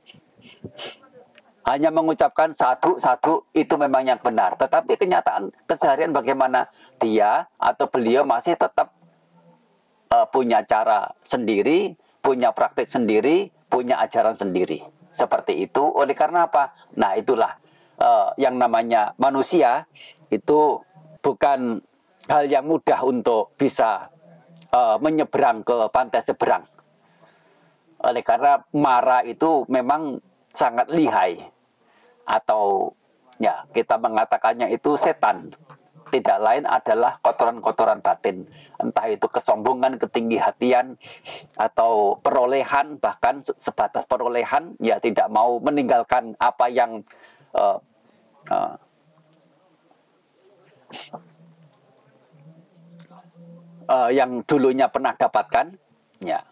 Hanya 1.62 1.94
mengucapkan 1.94 2.50
satu 2.50 2.98
satu 2.98 3.46
itu 3.54 3.78
memang 3.78 4.02
yang 4.02 4.18
benar, 4.18 4.58
tetapi 4.58 4.98
kenyataan 4.98 5.54
keseharian 5.70 6.10
bagaimana 6.10 6.66
dia 6.98 7.46
atau 7.62 7.86
beliau 7.86 8.26
masih 8.26 8.58
tetap 8.58 8.90
uh, 10.10 10.26
punya 10.26 10.66
cara 10.66 11.14
sendiri, 11.22 11.94
punya 12.20 12.50
praktik 12.50 12.90
sendiri, 12.90 13.54
punya 13.70 14.02
ajaran 14.02 14.34
sendiri. 14.34 14.82
Seperti 15.12 15.70
itu. 15.70 15.86
Oleh 15.86 16.18
karena 16.18 16.50
apa? 16.50 16.74
Nah, 16.98 17.14
itulah 17.14 17.54
uh, 18.02 18.34
yang 18.42 18.58
namanya 18.58 19.14
manusia 19.22 19.86
itu 20.34 20.82
bukan 21.22 21.78
hal 22.26 22.44
yang 22.50 22.66
mudah 22.66 23.06
untuk 23.06 23.54
bisa 23.60 24.10
uh, 24.74 24.98
menyeberang 24.98 25.62
ke 25.62 25.78
pantai 25.94 26.22
seberang. 26.26 26.66
Oleh 28.02 28.26
karena 28.26 28.66
mara 28.74 29.22
itu 29.22 29.68
memang 29.70 30.18
sangat 30.52 30.88
lihai 30.92 31.48
atau 32.28 32.94
ya 33.42 33.66
kita 33.74 33.98
mengatakannya 33.98 34.70
itu 34.72 34.94
setan 35.00 35.52
tidak 36.12 36.38
lain 36.44 36.68
adalah 36.68 37.18
kotoran-kotoran 37.24 38.04
batin. 38.04 38.44
Entah 38.76 39.08
itu 39.08 39.26
kesombongan, 39.32 39.96
ketinggi 39.96 40.36
hatian, 40.36 41.00
atau 41.56 42.20
perolehan, 42.20 43.00
bahkan 43.00 43.40
sebatas 43.56 44.04
perolehan, 44.04 44.76
ya 44.84 45.00
tidak 45.00 45.32
mau 45.32 45.58
meninggalkan 45.64 46.36
apa 46.36 46.68
yang 46.68 47.08
uh, 47.56 47.80
uh, 48.52 48.76
uh, 53.88 54.10
yang 54.12 54.44
dulunya 54.44 54.92
pernah 54.92 55.16
dapatkan, 55.16 55.72
ya 56.20 56.44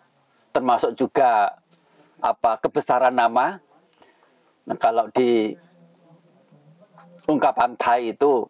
termasuk 0.55 0.95
juga 0.95 1.59
apa 2.23 2.63
kebesaran 2.63 3.13
nama. 3.13 3.59
Kalau 4.77 5.09
di 5.09 5.49
ungkapan 7.25 7.73
Thai 7.73 8.13
itu 8.13 8.45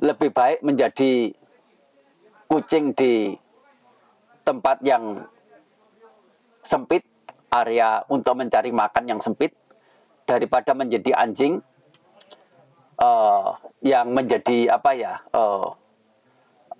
lebih 0.00 0.30
baik 0.32 0.64
menjadi 0.64 1.34
kucing 2.48 2.96
di 2.96 3.36
tempat 4.46 4.80
yang 4.80 5.28
sempit, 6.64 7.04
area 7.52 8.00
untuk 8.08 8.32
mencari 8.38 8.72
makan 8.72 9.04
yang 9.04 9.20
sempit, 9.20 9.52
daripada 10.24 10.72
menjadi 10.72 11.12
anjing 11.16 11.60
uh, 13.00 13.56
yang 13.84 14.12
menjadi 14.12 14.72
apa 14.72 14.90
ya, 14.96 15.20
uh, 15.36 15.72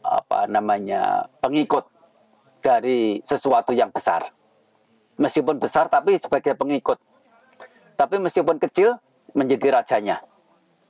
apa 0.00 0.48
namanya 0.48 1.28
pengikut 1.44 1.84
dari 2.64 3.20
sesuatu 3.24 3.72
yang 3.76 3.92
besar. 3.92 4.32
Meskipun 5.18 5.58
besar 5.58 5.90
tapi 5.90 6.16
sebagai 6.16 6.54
pengikut. 6.54 7.00
Tapi 7.98 8.22
meskipun 8.22 8.62
kecil 8.62 8.94
menjadi 9.34 9.82
rajanya. 9.82 10.22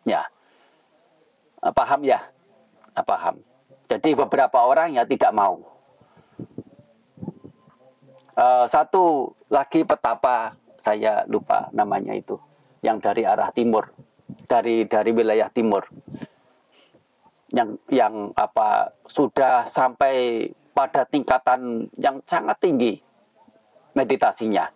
Ya. 0.05 0.29
Eh, 1.65 1.73
paham 1.73 2.05
ya? 2.05 2.21
Eh, 2.93 3.05
paham. 3.05 3.41
Jadi 3.89 4.13
beberapa 4.13 4.69
orang 4.69 4.93
ya 4.93 5.09
tidak 5.09 5.33
mau. 5.33 5.65
Uh, 8.39 8.71
satu 8.71 9.35
lagi 9.51 9.83
petapa 9.83 10.55
saya 10.79 11.27
lupa 11.27 11.67
namanya 11.75 12.15
itu 12.15 12.39
yang 12.87 13.03
dari 13.03 13.27
arah 13.27 13.51
timur 13.51 13.91
dari 14.47 14.87
dari 14.87 15.11
wilayah 15.11 15.51
timur 15.51 15.83
yang 17.51 17.75
yang 17.91 18.31
apa 18.39 18.95
sudah 19.11 19.67
sampai 19.67 20.47
pada 20.71 21.03
tingkatan 21.03 21.91
yang 21.99 22.23
sangat 22.31 22.63
tinggi 22.63 22.95
meditasinya 23.99 24.71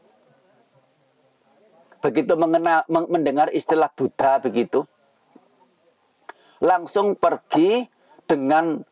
begitu 2.02 2.34
mengenal 2.34 2.82
mendengar 2.90 3.48
istilah 3.54 3.88
Buddha 3.94 4.42
begitu 4.42 4.82
langsung 6.62 7.18
pergi 7.18 7.86
dengan 8.26 8.82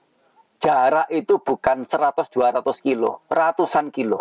jarak 0.60 1.08
itu 1.08 1.40
bukan 1.40 1.88
100-200 1.88 2.60
kilo, 2.84 3.24
ratusan 3.32 3.88
kilo 3.88 4.20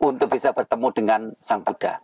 untuk 0.00 0.32
bisa 0.32 0.54
bertemu 0.54 0.88
dengan 0.94 1.20
Sang 1.44 1.60
Buddha. 1.60 2.00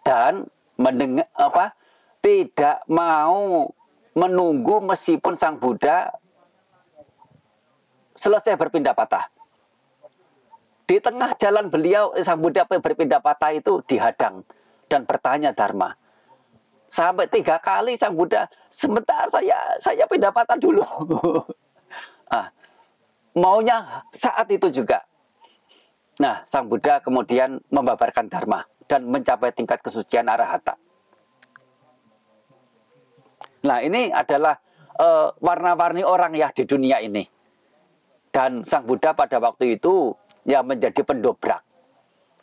Dan 0.00 0.48
mendengar 0.80 1.28
apa? 1.36 1.76
Tidak 2.24 2.88
mau 2.88 3.68
menunggu 4.16 4.80
meskipun 4.80 5.36
Sang 5.36 5.60
Buddha 5.60 6.08
selesai 8.16 8.56
berpindah 8.56 8.96
patah. 8.96 9.28
Di 10.90 10.98
tengah 10.98 11.38
jalan 11.38 11.70
beliau 11.70 12.10
Sang 12.18 12.42
Buddha 12.42 12.66
berpindah 12.66 13.22
patah 13.22 13.54
itu 13.54 13.78
dihadang 13.86 14.42
dan 14.90 15.06
bertanya 15.06 15.54
Dharma. 15.54 15.94
Sampai 16.90 17.30
tiga 17.30 17.62
kali 17.62 17.94
sang 17.94 18.18
Buddha 18.18 18.50
sebentar 18.66 19.30
saya 19.30 19.78
saya 19.78 20.04
pendapatan 20.10 20.58
dulu. 20.58 20.82
Ah, 22.30 22.46
maunya 23.34 24.06
saat 24.14 24.46
itu 24.54 24.70
juga. 24.70 25.02
Nah 26.22 26.46
sang 26.46 26.70
Buddha 26.70 27.02
kemudian 27.02 27.58
membabarkan 27.74 28.30
dharma 28.30 28.62
dan 28.86 29.02
mencapai 29.10 29.50
tingkat 29.50 29.82
kesucian 29.82 30.30
arahata. 30.30 30.78
Nah 33.66 33.82
ini 33.82 34.14
adalah 34.14 34.62
uh, 34.94 35.34
warna-warni 35.42 36.06
orang 36.06 36.38
ya 36.38 36.54
di 36.54 36.62
dunia 36.62 37.02
ini. 37.02 37.26
Dan 38.30 38.62
sang 38.62 38.86
Buddha 38.86 39.10
pada 39.10 39.42
waktu 39.42 39.74
itu 39.74 40.14
ya 40.44 40.60
menjadi 40.64 41.00
pendobrak 41.04 41.62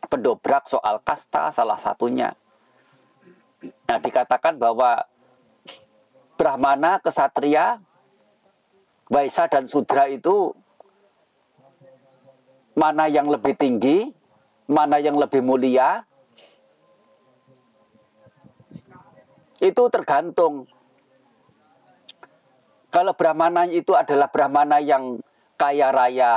pendobrak 0.07 0.69
soal 0.69 1.01
kasta 1.01 1.49
salah 1.49 1.77
satunya 1.77 2.33
Nah, 3.61 3.97
dikatakan 3.97 4.59
bahwa 4.61 5.01
Brahmana, 6.37 7.01
Kesatria, 7.01 7.81
Waisa 9.09 9.49
dan 9.49 9.65
Sudra 9.65 10.05
itu 10.05 10.53
mana 12.77 13.09
yang 13.09 13.25
lebih 13.25 13.57
tinggi, 13.57 14.13
mana 14.69 15.01
yang 15.01 15.17
lebih 15.17 15.41
mulia, 15.41 16.05
itu 19.57 19.83
tergantung. 19.89 20.69
Kalau 22.93 23.17
Brahmana 23.17 23.65
itu 23.65 23.97
adalah 23.97 24.29
Brahmana 24.29 24.77
yang 24.77 25.17
kaya 25.57 25.89
raya, 25.89 26.35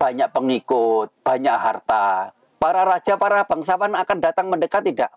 banyak 0.00 0.32
pengikut, 0.32 1.12
banyak 1.20 1.52
harta, 1.52 2.32
para 2.56 2.88
raja, 2.88 3.20
para 3.20 3.44
bangsawan 3.44 3.92
akan 3.92 4.18
datang 4.24 4.48
mendekat 4.48 4.80
tidak? 4.80 5.12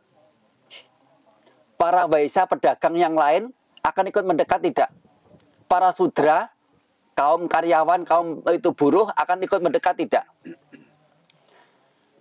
para 1.83 2.07
waisa 2.07 2.47
pedagang 2.47 2.95
yang 2.95 3.11
lain 3.11 3.51
akan 3.83 4.07
ikut 4.07 4.23
mendekat 4.23 4.63
tidak? 4.63 4.89
Para 5.67 5.91
sudra, 5.91 6.47
kaum 7.11 7.51
karyawan, 7.51 8.07
kaum 8.07 8.39
itu 8.55 8.71
buruh 8.71 9.11
akan 9.11 9.43
ikut 9.43 9.59
mendekat 9.59 9.99
tidak? 9.99 10.23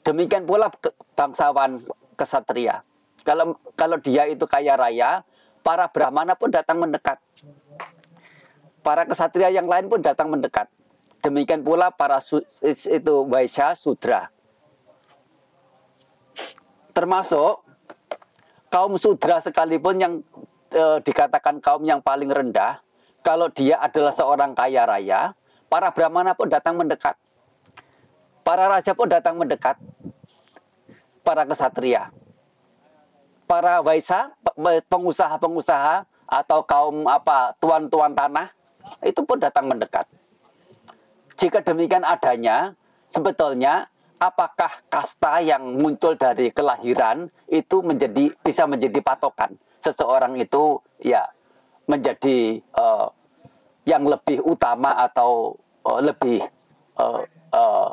Demikian 0.03 0.51
pula 0.51 0.67
bangsawan 1.15 1.79
kesatria. 2.19 2.83
Kalau 3.23 3.55
kalau 3.79 4.03
dia 4.03 4.27
itu 4.27 4.43
kaya 4.51 4.75
raya, 4.75 5.23
para 5.63 5.87
brahmana 5.87 6.35
pun 6.35 6.51
datang 6.51 6.83
mendekat. 6.83 7.23
Para 8.83 9.07
kesatria 9.07 9.47
yang 9.55 9.71
lain 9.71 9.87
pun 9.87 10.03
datang 10.03 10.27
mendekat. 10.27 10.67
Demikian 11.23 11.63
pula 11.63 11.95
para 11.95 12.19
su, 12.19 12.43
itu 12.67 13.15
waisya 13.31 13.79
sudra. 13.79 14.27
Termasuk 16.91 17.63
kaum 18.67 18.99
sudra 18.99 19.39
sekalipun 19.39 20.03
yang 20.03 20.15
e, 20.75 20.85
dikatakan 21.07 21.63
kaum 21.63 21.87
yang 21.87 22.03
paling 22.03 22.27
rendah, 22.27 22.83
kalau 23.23 23.47
dia 23.55 23.79
adalah 23.79 24.11
seorang 24.11 24.51
kaya 24.51 24.83
raya, 24.83 25.31
para 25.71 25.95
brahmana 25.95 26.35
pun 26.35 26.51
datang 26.51 26.75
mendekat. 26.75 27.15
Para 28.43 28.67
raja 28.67 28.91
pun 28.91 29.07
datang 29.07 29.39
mendekat. 29.39 29.79
Para 31.23 31.47
kesatria. 31.47 32.11
para 33.47 33.85
waisa, 33.85 34.33
pengusaha-pengusaha 34.89 36.09
atau 36.25 36.65
kaum 36.65 37.05
apa 37.05 37.53
tuan-tuan 37.61 38.17
tanah 38.17 38.49
itu 39.05 39.21
pun 39.29 39.37
datang 39.37 39.69
mendekat. 39.69 40.09
Jika 41.43 41.59
demikian 41.59 42.07
adanya, 42.07 42.71
sebetulnya 43.11 43.91
apakah 44.23 44.79
kasta 44.87 45.43
yang 45.43 45.75
muncul 45.75 46.15
dari 46.15 46.55
kelahiran 46.55 47.27
itu 47.51 47.83
menjadi 47.83 48.31
bisa 48.47 48.63
menjadi 48.71 49.03
patokan? 49.03 49.59
Seseorang 49.83 50.39
itu 50.39 50.79
ya 51.03 51.27
menjadi 51.91 52.63
uh, 52.79 53.11
yang 53.83 54.07
lebih 54.07 54.39
utama 54.47 54.95
atau 55.03 55.59
uh, 55.83 55.99
lebih 55.99 56.47
uh, 56.95 57.27
uh, 57.51 57.91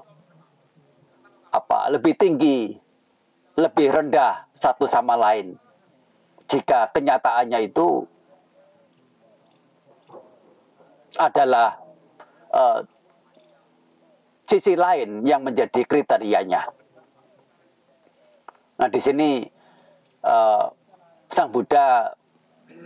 apa 1.50 1.90
lebih 1.90 2.14
tinggi 2.22 2.78
lebih 3.58 3.90
rendah 3.90 4.46
satu 4.54 4.86
sama 4.86 5.18
lain. 5.18 5.58
Jika 6.46 6.94
kenyataannya 6.94 7.66
itu 7.66 8.06
adalah 11.18 11.82
uh, 12.54 12.86
sisi 14.50 14.74
lain 14.74 15.22
yang 15.22 15.46
menjadi 15.46 15.86
kriterianya. 15.86 16.66
Nah 18.82 18.90
di 18.90 18.98
sini 18.98 19.46
uh, 20.26 20.66
Sang 21.30 21.54
Buddha 21.54 22.10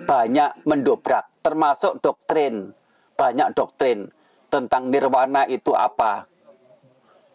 banyak 0.03 0.67
mendobrak, 0.67 1.39
termasuk 1.39 2.03
doktrin, 2.03 2.75
banyak 3.15 3.55
doktrin 3.55 4.11
tentang 4.51 4.91
nirwana 4.91 5.47
itu 5.47 5.71
apa. 5.71 6.27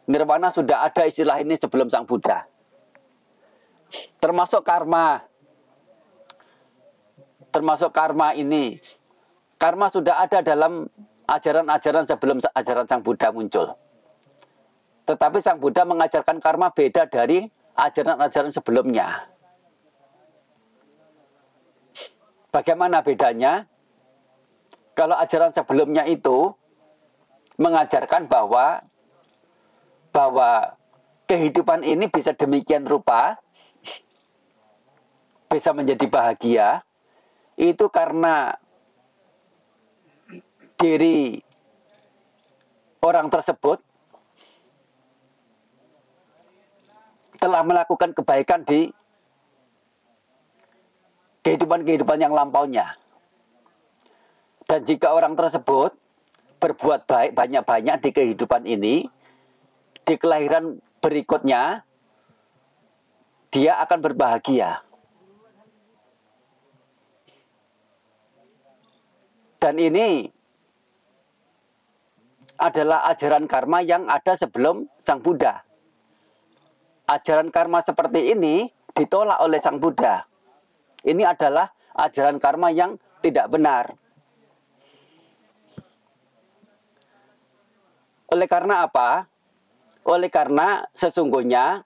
Nirwana 0.05 0.53
sudah 0.53 0.85
ada 0.85 1.09
istilah 1.09 1.41
ini 1.41 1.57
sebelum 1.57 1.89
Sang 1.89 2.05
Buddha. 2.05 2.45
Termasuk 4.21 4.61
karma. 4.61 5.25
Termasuk 7.49 7.89
karma 7.97 8.37
ini 8.37 8.77
Karma 9.59 9.91
sudah 9.91 10.23
ada 10.23 10.39
dalam 10.39 10.87
ajaran-ajaran 11.27 12.07
sebelum 12.07 12.39
ajaran 12.55 12.87
Sang 12.87 13.03
Buddha 13.03 13.35
muncul. 13.35 13.75
Tetapi 15.09 15.41
Sang 15.41 15.57
Buddha 15.57 15.89
mengajarkan 15.89 16.37
karma 16.37 16.69
beda 16.69 17.09
dari 17.09 17.49
ajaran-ajaran 17.81 18.53
sebelumnya. 18.53 19.25
Bagaimana 22.53 23.01
bedanya? 23.01 23.65
Kalau 24.93 25.17
ajaran 25.17 25.55
sebelumnya 25.57 26.05
itu 26.05 26.53
mengajarkan 27.57 28.29
bahwa 28.29 28.85
bahwa 30.13 30.77
kehidupan 31.25 31.87
ini 31.87 32.11
bisa 32.11 32.35
demikian 32.37 32.85
rupa 32.85 33.39
bisa 35.49 35.73
menjadi 35.73 36.05
bahagia 36.09 36.69
itu 37.57 37.87
karena 37.89 38.57
diri 40.79 41.41
orang 43.01 43.31
tersebut 43.33 43.83
telah 47.39 47.63
melakukan 47.63 48.11
kebaikan 48.13 48.67
di 48.67 48.91
kehidupan-kehidupan 51.47 52.19
yang 52.19 52.35
lampaunya. 52.35 52.93
Dan 54.69 54.85
jika 54.85 55.17
orang 55.17 55.33
tersebut 55.33 55.97
berbuat 56.61 57.09
baik 57.09 57.33
banyak-banyak 57.33 57.97
di 58.05 58.11
kehidupan 58.13 58.69
ini, 58.69 59.09
di 60.05 60.15
kelahiran 60.19 60.77
berikutnya, 61.01 61.87
dia 63.49 63.81
akan 63.81 63.99
berbahagia. 64.03 64.85
Dan 69.59 69.75
ini 69.81 70.29
adalah 72.59 73.07
ajaran 73.11 73.47
karma 73.47 73.83
yang 73.83 74.07
ada 74.11 74.35
sebelum 74.35 74.87
Sang 74.99 75.23
Buddha. 75.23 75.68
Ajaran 77.09 77.49
karma 77.49 77.81
seperti 77.81 78.37
ini 78.37 78.69
ditolak 78.93 79.41
oleh 79.41 79.57
Sang 79.65 79.81
Buddha. 79.81 80.29
Ini 81.01 81.25
adalah 81.25 81.73
ajaran 81.97 82.37
karma 82.37 82.69
yang 82.69 83.01
tidak 83.25 83.49
benar. 83.49 83.97
Oleh 88.29 88.45
karena 88.45 88.85
apa? 88.85 89.25
Oleh 90.05 90.29
karena 90.29 90.85
sesungguhnya 90.93 91.81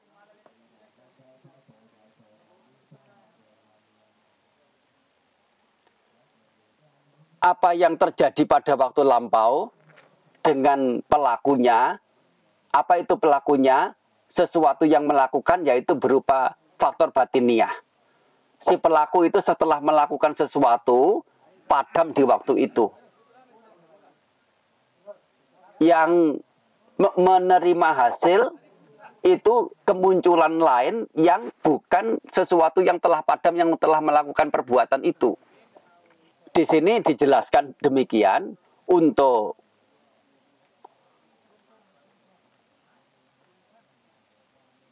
apa 7.42 7.70
yang 7.74 7.98
terjadi 7.98 8.42
pada 8.46 8.74
waktu 8.74 9.02
lampau 9.06 9.70
dengan 10.42 10.98
pelakunya. 11.06 11.98
Apa 12.74 13.02
itu 13.02 13.14
pelakunya? 13.14 13.94
Sesuatu 14.32 14.88
yang 14.88 15.04
melakukan 15.04 15.60
yaitu 15.68 15.92
berupa 15.92 16.56
faktor 16.80 17.12
batiniah. 17.12 17.68
Si 18.56 18.80
pelaku 18.80 19.28
itu 19.28 19.44
setelah 19.44 19.76
melakukan 19.84 20.32
sesuatu 20.32 21.20
padam 21.68 22.16
di 22.16 22.24
waktu 22.24 22.64
itu. 22.64 22.88
Yang 25.76 26.40
menerima 26.96 27.88
hasil 27.92 28.56
itu 29.22 29.70
kemunculan 29.86 30.56
lain 30.58 31.06
yang 31.14 31.52
bukan 31.60 32.18
sesuatu 32.32 32.80
yang 32.80 32.98
telah 32.98 33.20
padam 33.20 33.54
yang 33.54 33.70
telah 33.76 34.00
melakukan 34.00 34.48
perbuatan 34.48 35.04
itu. 35.04 35.36
Di 36.52 36.66
sini 36.66 37.04
dijelaskan 37.04 37.76
demikian 37.84 38.56
untuk 38.88 39.61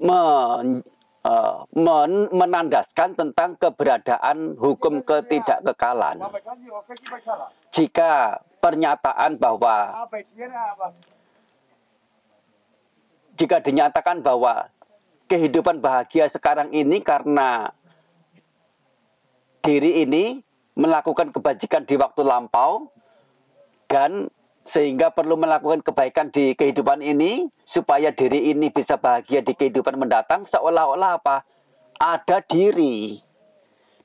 men, 0.01 0.81
uh, 1.23 1.69
men, 1.77 2.13
menandaskan 2.33 3.13
tentang 3.15 3.55
keberadaan 3.61 4.57
hukum 4.57 5.05
ketidakkekalan. 5.05 6.17
Jika 7.71 8.41
pernyataan 8.59 9.37
bahwa 9.37 10.09
jika 13.37 13.57
dinyatakan 13.61 14.21
bahwa 14.21 14.69
kehidupan 15.31 15.81
bahagia 15.81 16.29
sekarang 16.29 16.75
ini 16.75 17.01
karena 17.01 17.73
diri 19.65 20.05
ini 20.05 20.45
melakukan 20.77 21.31
kebajikan 21.31 21.85
di 21.85 21.95
waktu 22.01 22.21
lampau 22.25 22.89
dan 23.87 24.33
sehingga 24.71 25.11
perlu 25.11 25.35
melakukan 25.35 25.83
kebaikan 25.83 26.31
di 26.31 26.55
kehidupan 26.55 27.03
ini 27.03 27.51
supaya 27.67 28.15
diri 28.15 28.55
ini 28.55 28.71
bisa 28.71 28.95
bahagia 28.95 29.43
di 29.43 29.59
kehidupan 29.59 29.99
mendatang. 29.99 30.47
Seolah-olah 30.47 31.19
apa? 31.19 31.43
Ada 31.99 32.39
diri. 32.47 33.19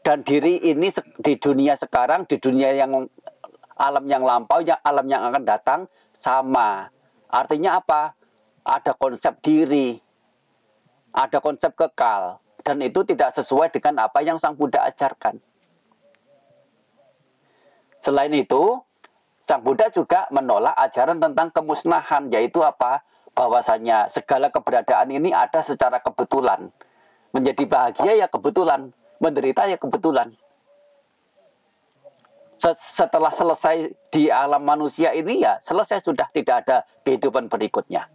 Dan 0.02 0.26
diri 0.26 0.58
ini 0.66 0.90
di 1.22 1.38
dunia 1.38 1.78
sekarang 1.78 2.26
di 2.26 2.42
dunia 2.42 2.74
yang 2.74 3.06
alam 3.78 4.06
yang 4.10 4.26
lampau 4.26 4.66
yang 4.66 4.82
alam 4.82 5.06
yang 5.06 5.22
akan 5.30 5.44
datang 5.46 5.80
sama. 6.10 6.90
Artinya 7.30 7.78
apa? 7.78 8.18
Ada 8.66 8.98
konsep 8.98 9.38
diri. 9.46 10.02
Ada 11.14 11.46
konsep 11.46 11.78
kekal. 11.78 12.42
Dan 12.66 12.82
itu 12.82 13.06
tidak 13.06 13.38
sesuai 13.38 13.70
dengan 13.70 14.10
apa 14.10 14.26
yang 14.26 14.42
sang 14.42 14.58
Buddha 14.58 14.82
ajarkan. 14.90 15.38
Selain 18.02 18.34
itu 18.34 18.82
Sang 19.46 19.62
Buddha 19.62 19.94
juga 19.94 20.26
menolak 20.34 20.74
ajaran 20.74 21.22
tentang 21.22 21.54
kemusnahan, 21.54 22.34
yaitu 22.34 22.66
apa? 22.66 23.06
Bahwasanya 23.38 24.10
segala 24.10 24.50
keberadaan 24.50 25.14
ini 25.14 25.30
ada 25.30 25.62
secara 25.62 26.02
kebetulan. 26.02 26.74
Menjadi 27.30 27.64
bahagia 27.70 28.26
ya 28.26 28.28
kebetulan, 28.32 28.90
menderita 29.22 29.70
ya 29.70 29.78
kebetulan. 29.78 30.34
Setelah 32.58 33.30
selesai 33.30 33.94
di 34.10 34.34
alam 34.34 34.66
manusia 34.66 35.14
ini 35.14 35.44
ya 35.44 35.62
selesai 35.62 36.02
sudah 36.02 36.26
tidak 36.34 36.66
ada 36.66 36.78
kehidupan 37.06 37.46
berikutnya. 37.46 38.10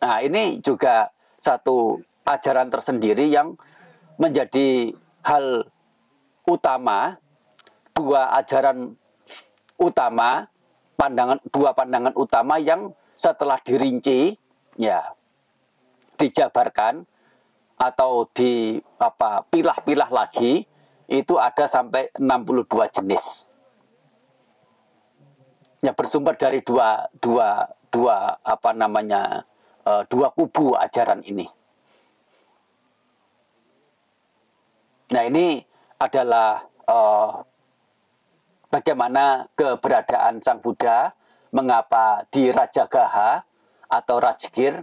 Nah 0.00 0.18
ini 0.24 0.58
juga 0.64 1.12
satu 1.38 2.00
ajaran 2.24 2.72
tersendiri 2.72 3.28
yang 3.30 3.54
menjadi 4.16 4.96
hal 5.22 5.68
utama, 6.46 7.18
dua 7.92 8.32
ajaran 8.40 8.94
utama, 9.80 10.48
pandangan 10.96 11.38
dua 11.48 11.70
pandangan 11.72 12.14
utama 12.16 12.60
yang 12.60 12.92
setelah 13.16 13.60
dirinci 13.60 14.36
ya 14.80 15.12
dijabarkan 16.16 17.04
atau 17.80 18.28
di 18.36 18.76
apa 19.00 19.44
pilah-pilah 19.48 20.12
lagi 20.12 20.68
itu 21.08 21.34
ada 21.40 21.64
sampai 21.64 22.12
62 22.20 22.68
jenis. 22.92 23.48
Ya 25.80 25.96
bersumber 25.96 26.36
dari 26.36 26.60
dua 26.60 27.08
dua 27.16 27.72
dua 27.88 28.36
apa 28.44 28.76
namanya 28.76 29.48
uh, 29.88 30.04
dua 30.06 30.28
kubu 30.36 30.76
ajaran 30.76 31.24
ini. 31.24 31.48
Nah 35.10 35.24
ini 35.26 35.64
adalah 36.00 36.64
uh, 36.88 37.44
bagaimana 38.72 39.44
keberadaan 39.52 40.40
Sang 40.40 40.64
Buddha, 40.64 41.12
mengapa 41.52 42.24
di 42.32 42.48
Rajagaha 42.48 43.44
atau 43.90 44.16
Rajgir, 44.16 44.80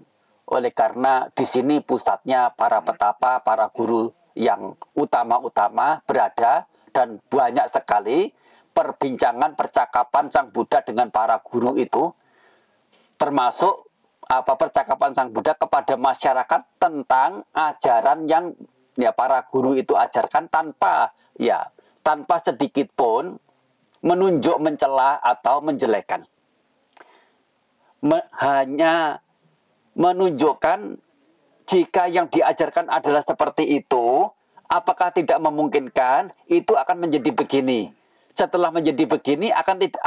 oleh 0.48 0.72
karena 0.72 1.26
di 1.34 1.44
sini 1.44 1.82
pusatnya 1.82 2.54
para 2.54 2.86
petapa, 2.86 3.42
para 3.42 3.68
guru 3.74 4.14
yang 4.38 4.78
utama-utama 4.94 6.06
berada 6.06 6.70
dan 6.94 7.18
banyak 7.28 7.66
sekali 7.68 8.30
perbincangan 8.72 9.58
percakapan 9.58 10.30
Sang 10.30 10.54
Buddha 10.54 10.86
dengan 10.86 11.10
para 11.10 11.42
guru 11.42 11.74
itu. 11.82 12.14
Termasuk 13.18 13.90
apa 14.30 14.54
percakapan 14.54 15.12
Sang 15.18 15.34
Buddha 15.34 15.58
kepada 15.58 15.98
masyarakat 15.98 16.62
tentang 16.78 17.42
ajaran 17.58 18.30
yang 18.30 18.54
ya 18.98 19.14
para 19.14 19.46
guru 19.46 19.78
itu 19.78 19.94
ajarkan 19.94 20.50
tanpa 20.50 21.14
ya 21.38 21.70
tanpa 22.02 22.42
sedikit 22.42 22.90
pun 22.98 23.38
menunjuk 24.02 24.58
mencela 24.58 25.22
atau 25.22 25.62
menjelekan. 25.62 26.26
Me, 28.02 28.22
hanya 28.42 29.22
menunjukkan 29.98 31.02
jika 31.66 32.06
yang 32.06 32.30
diajarkan 32.30 32.88
adalah 32.88 33.26
seperti 33.26 33.82
itu 33.82 34.30
apakah 34.70 35.10
tidak 35.14 35.42
memungkinkan 35.42 36.30
itu 36.50 36.74
akan 36.78 37.10
menjadi 37.10 37.34
begini. 37.34 37.90
Setelah 38.30 38.70
menjadi 38.70 39.10
begini 39.10 39.50
akan 39.50 39.76
tidak 39.82 40.02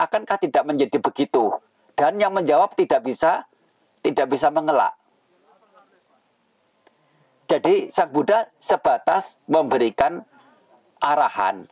akankah 0.00 0.40
tidak 0.40 0.64
menjadi 0.64 0.96
begitu? 1.00 1.52
Dan 1.94 2.16
yang 2.16 2.32
menjawab 2.32 2.72
tidak 2.74 3.04
bisa 3.04 3.44
tidak 4.00 4.32
bisa 4.32 4.48
mengelak 4.48 4.96
jadi 7.44 7.92
sang 7.92 8.08
Buddha 8.08 8.48
sebatas 8.56 9.36
memberikan 9.44 10.24
arahan. 10.96 11.68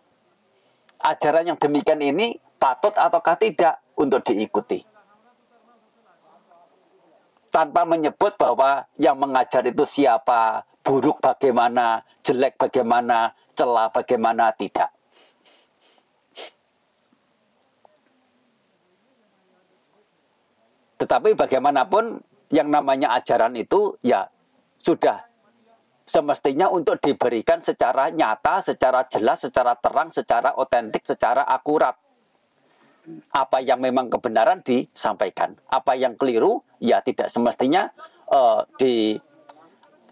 Ajaran 1.00 1.48
yang 1.48 1.58
demikian 1.58 1.98
ini 2.04 2.36
patut 2.60 2.92
ataukah 2.94 3.40
tidak 3.40 3.80
untuk 3.96 4.20
diikuti? 4.22 4.84
Tanpa 7.52 7.84
menyebut 7.84 8.36
bahwa 8.36 8.84
yang 8.96 9.16
mengajar 9.16 9.64
itu 9.68 9.84
siapa 9.84 10.64
buruk 10.84 11.20
bagaimana 11.20 12.00
jelek 12.24 12.56
bagaimana 12.56 13.32
celah 13.52 13.92
bagaimana 13.92 14.52
tidak. 14.56 14.88
Tetapi 20.96 21.34
bagaimanapun 21.34 22.22
yang 22.54 22.70
namanya 22.70 23.18
ajaran 23.18 23.58
itu 23.58 23.98
ya 24.06 24.30
sudah 24.78 25.31
semestinya 26.12 26.68
untuk 26.68 27.00
diberikan 27.00 27.64
secara 27.64 28.12
nyata, 28.12 28.60
secara 28.60 29.08
jelas, 29.08 29.40
secara 29.48 29.72
terang, 29.80 30.12
secara 30.12 30.52
otentik, 30.60 31.08
secara 31.08 31.48
akurat. 31.48 31.96
Apa 33.32 33.64
yang 33.64 33.80
memang 33.80 34.12
kebenaran 34.12 34.60
disampaikan. 34.60 35.56
Apa 35.72 35.96
yang 35.96 36.12
keliru 36.20 36.60
ya 36.84 37.00
tidak 37.00 37.32
semestinya 37.32 37.88
uh, 38.28 38.68
di 38.76 39.16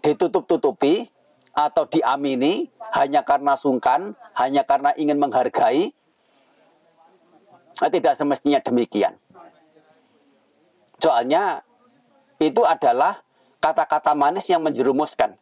ditutup-tutupi 0.01 1.05
atau 1.53 1.85
diamini 1.85 2.65
hanya 2.97 3.21
karena 3.21 3.53
sungkan, 3.53 4.17
hanya 4.33 4.65
karena 4.65 4.97
ingin 4.97 5.21
menghargai. 5.21 5.93
Tidak 7.77 8.13
semestinya 8.17 8.57
demikian. 8.57 9.15
Soalnya 10.97 11.61
itu 12.41 12.61
adalah 12.65 13.21
kata-kata 13.61 14.17
manis 14.17 14.49
yang 14.49 14.65
menjerumuskan. 14.65 15.37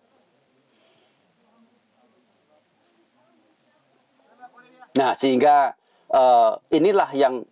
Nah, 4.97 5.13
sehingga 5.13 5.78
uh, 6.10 6.58
inilah 6.73 7.13
yang 7.13 7.45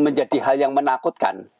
menjadi 0.00 0.38
hal 0.40 0.56
yang 0.56 0.72
menakutkan 0.72 1.52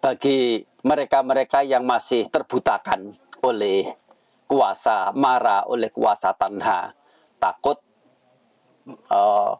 bagi 0.00 0.64
mereka-mereka 0.80 1.60
yang 1.60 1.84
masih 1.84 2.26
terbutakan 2.32 3.14
oleh 3.44 3.84
kuasa 4.48 5.12
marah, 5.12 5.68
oleh 5.68 5.92
kuasa 5.92 6.34
tanha, 6.34 6.96
takut 7.38 7.78
uh, 9.12 9.54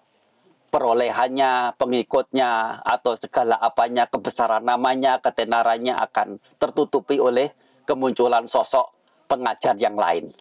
perolehannya, 0.72 1.76
pengikutnya, 1.76 2.80
atau 2.82 3.14
segala 3.14 3.60
apanya, 3.60 4.08
kebesaran 4.08 4.64
namanya, 4.64 5.20
ketenarannya 5.20 5.94
akan 5.94 6.40
tertutupi 6.56 7.20
oleh 7.20 7.52
kemunculan 7.84 8.46
sosok 8.48 8.90
pengajar 9.30 9.76
yang 9.78 9.94
lain. 9.94 10.32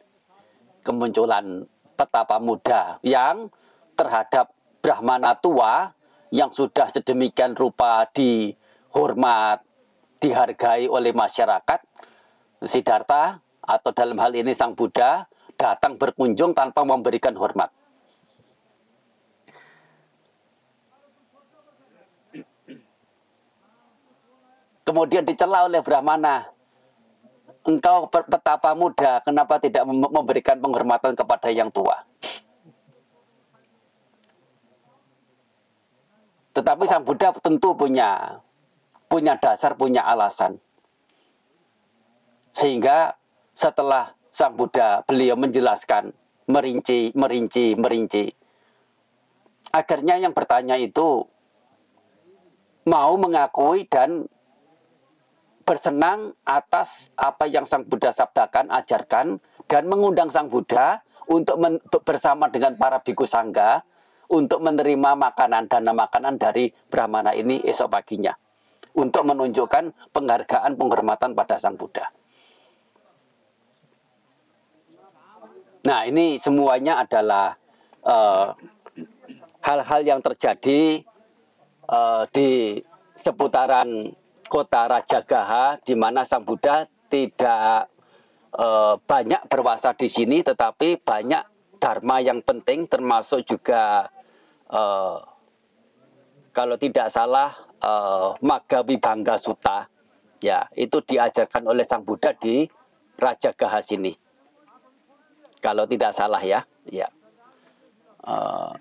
Kemunculan 0.82 1.68
petapa 2.00 2.40
muda 2.40 2.98
yang 3.04 3.52
terhadap 4.00 4.56
Brahmana 4.80 5.36
tua 5.36 5.92
yang 6.32 6.56
sudah 6.56 6.88
sedemikian 6.88 7.58
rupa 7.58 8.08
dihormat, 8.16 9.60
dihargai 10.24 10.88
oleh 10.88 11.12
masyarakat, 11.12 11.80
Siddhartha 12.64 13.44
atau 13.60 13.92
dalam 13.92 14.16
hal 14.24 14.32
ini 14.34 14.56
Sang 14.56 14.72
Buddha 14.72 15.28
datang 15.60 16.00
berkunjung 16.00 16.56
tanpa 16.56 16.88
memberikan 16.88 17.36
hormat. 17.36 17.76
kemudian 24.90 25.22
dicela 25.22 25.70
oleh 25.70 25.86
Brahmana. 25.86 26.50
Engkau 27.70 28.10
petapa 28.10 28.74
muda, 28.74 29.22
kenapa 29.22 29.62
tidak 29.62 29.86
memberikan 29.86 30.58
penghormatan 30.58 31.14
kepada 31.14 31.54
yang 31.54 31.70
tua? 31.70 32.02
Tetapi 36.58 36.84
Sang 36.90 37.06
Buddha 37.06 37.30
tentu 37.38 37.78
punya 37.78 38.42
punya 39.06 39.38
dasar, 39.38 39.78
punya 39.78 40.02
alasan. 40.02 40.58
Sehingga 42.58 43.14
setelah 43.54 44.18
Sang 44.34 44.58
Buddha 44.58 45.06
beliau 45.06 45.38
menjelaskan 45.38 46.10
merinci, 46.50 47.14
merinci, 47.14 47.78
merinci. 47.78 48.34
Akhirnya 49.70 50.18
yang 50.18 50.34
bertanya 50.34 50.74
itu 50.74 51.22
mau 52.90 53.14
mengakui 53.22 53.86
dan 53.86 54.26
bersenang 55.70 56.34
atas 56.42 57.14
apa 57.14 57.46
yang 57.46 57.62
Sang 57.62 57.86
Buddha 57.86 58.10
sabdakan, 58.10 58.74
ajarkan, 58.74 59.38
dan 59.70 59.86
mengundang 59.86 60.34
Sang 60.34 60.50
Buddha 60.50 61.06
untuk 61.30 61.62
men, 61.62 61.78
bersama 62.02 62.50
dengan 62.50 62.74
para 62.74 62.98
biku 63.06 63.30
sangga 63.30 63.86
untuk 64.34 64.66
menerima 64.66 65.14
makanan 65.14 65.70
dana 65.70 65.94
makanan 65.94 66.42
dari 66.42 66.74
Brahmana 66.90 67.38
ini 67.38 67.62
esok 67.62 67.86
paginya 67.86 68.34
untuk 68.98 69.22
menunjukkan 69.30 70.10
penghargaan 70.10 70.74
penghormatan 70.74 71.38
pada 71.38 71.62
Sang 71.62 71.78
Buddha. 71.78 72.10
Nah, 75.86 76.02
ini 76.10 76.42
semuanya 76.42 77.06
adalah 77.06 77.54
eh, 78.02 78.48
hal-hal 79.62 80.02
uh, 80.02 80.08
yang 80.10 80.20
terjadi 80.20 81.06
uh, 81.88 82.26
di 82.34 82.82
seputaran 83.16 84.12
kota 84.50 84.90
Rajagaha 84.90 85.78
di 85.86 85.94
mana 85.94 86.26
Sang 86.26 86.42
Buddha 86.42 86.90
tidak 87.06 87.88
e, 88.50 88.68
banyak 88.98 89.46
berwasa 89.46 89.94
di 89.94 90.10
sini 90.10 90.42
tetapi 90.42 90.98
banyak 91.00 91.46
dharma 91.78 92.18
yang 92.20 92.42
penting 92.42 92.90
termasuk 92.90 93.46
juga 93.46 94.10
e, 94.66 94.84
kalau 96.50 96.76
tidak 96.82 97.14
salah 97.14 97.54
e, 97.78 97.92
Magawi 98.42 98.98
Bangga 98.98 99.38
Sutta. 99.38 99.86
Ya 100.40 100.66
itu 100.74 101.04
diajarkan 101.04 101.70
oleh 101.70 101.86
Sang 101.86 102.02
Buddha 102.02 102.34
di 102.34 102.66
Rajagaha 103.20 103.80
sini. 103.84 104.18
Kalau 105.62 105.86
tidak 105.86 106.16
salah 106.16 106.40
ya 106.42 106.66
ya. 106.90 107.12
Uh, 108.20 108.76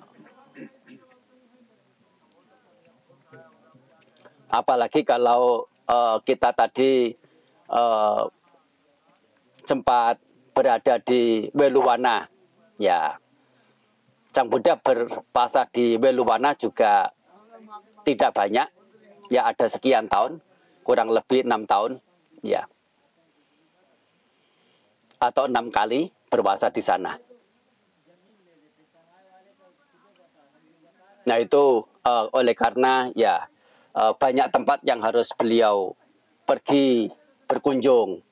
apalagi 4.48 5.04
kalau 5.04 5.68
uh, 5.88 6.16
kita 6.24 6.52
tadi 6.56 7.12
uh, 7.68 8.28
sempat 9.64 10.16
berada 10.56 10.96
di 11.00 11.52
Weluwana. 11.52 12.26
Ya 12.78 13.18
Sang 14.32 14.46
Buddha 14.46 14.78
berpasah 14.78 15.66
di 15.72 15.98
Weluwana 15.98 16.54
juga 16.54 17.10
tidak 18.06 18.38
banyak. 18.38 18.68
Ya 19.28 19.44
ada 19.44 19.66
sekian 19.68 20.08
tahun 20.08 20.40
kurang 20.86 21.12
lebih 21.12 21.44
enam 21.44 21.66
tahun. 21.68 22.00
Ya. 22.40 22.70
Atau 25.18 25.50
enam 25.50 25.74
kali 25.74 26.14
berpuasa 26.30 26.70
di 26.70 26.78
sana. 26.78 27.18
Nah 31.26 31.36
itu 31.42 31.84
uh, 32.06 32.24
oleh 32.32 32.54
karena 32.56 33.10
ya 33.12 33.44
uh, 33.98 34.14
banyak 34.14 34.46
tempat 34.54 34.78
yang 34.86 35.02
harus 35.02 35.34
beliau 35.34 35.98
pergi 36.46 37.10
berkunjung. 37.50 38.22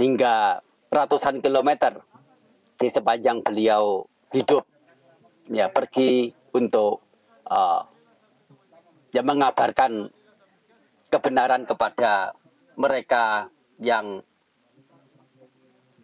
hingga 0.00 0.64
ratusan 0.88 1.44
kilometer 1.44 2.00
di 2.80 2.88
sepanjang 2.88 3.44
beliau 3.44 4.08
hidup 4.32 4.64
ya 5.52 5.68
pergi 5.68 6.32
untuk 6.56 7.04
uh, 7.44 7.84
ya 9.12 9.20
mengabarkan 9.20 10.08
kebenaran 11.12 11.68
kepada 11.68 12.32
mereka 12.80 13.52
yang 13.76 14.24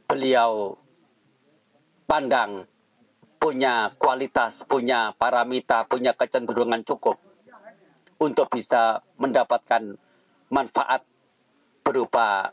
beliau 0.05 0.76
pandang 2.05 2.68
punya 3.41 3.97
kualitas, 3.97 4.61
punya 4.68 5.16
paramita, 5.16 5.89
punya 5.89 6.12
kecenderungan 6.12 6.84
cukup 6.84 7.16
untuk 8.16 8.48
bisa 8.48 9.04
mendapatkan 9.20 9.96
manfaat 10.48 11.04
berupa 11.84 12.50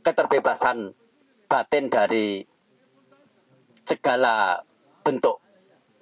keterbebasan 0.00 0.96
batin 1.46 1.92
dari 1.92 2.46
segala 3.84 4.62
bentuk 5.04 5.42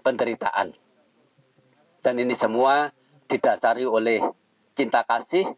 penderitaan. 0.05 0.73
Dan 2.05 2.15
ini 2.23 2.33
semua 2.33 2.95
didasari 3.27 3.85
oleh 3.85 4.23
cinta 4.73 5.03
kasih, 5.03 5.51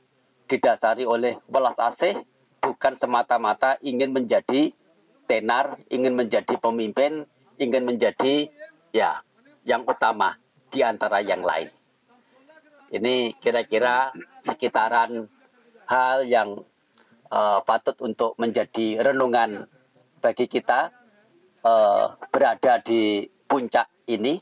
didasari 0.49 1.05
oleh 1.05 1.37
welas 1.47 1.77
asih, 1.77 2.17
bukan 2.65 2.97
semata-mata 2.97 3.77
ingin 3.85 4.11
menjadi 4.11 4.73
tenar, 5.29 5.79
ingin 5.93 6.17
menjadi 6.17 6.59
pemimpin, 6.59 7.29
ingin 7.61 7.85
menjadi 7.85 8.49
ya 8.89 9.21
yang 9.69 9.85
utama 9.85 10.41
di 10.73 10.81
antara 10.81 11.21
yang 11.21 11.45
lain. 11.45 11.69
Ini 12.91 13.37
kira-kira 13.39 14.11
sekitaran 14.43 15.29
hal 15.87 16.25
yang 16.27 16.65
uh, 17.29 17.61
patut 17.63 17.95
untuk 18.01 18.35
menjadi 18.41 19.05
renungan 19.05 19.69
bagi 20.19 20.49
kita 20.49 20.91
uh, 21.63 22.17
berada 22.33 22.81
di 22.81 23.29
puncak 23.45 23.87
ini. 24.09 24.41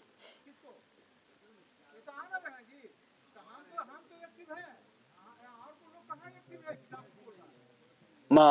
Me, 8.28 8.44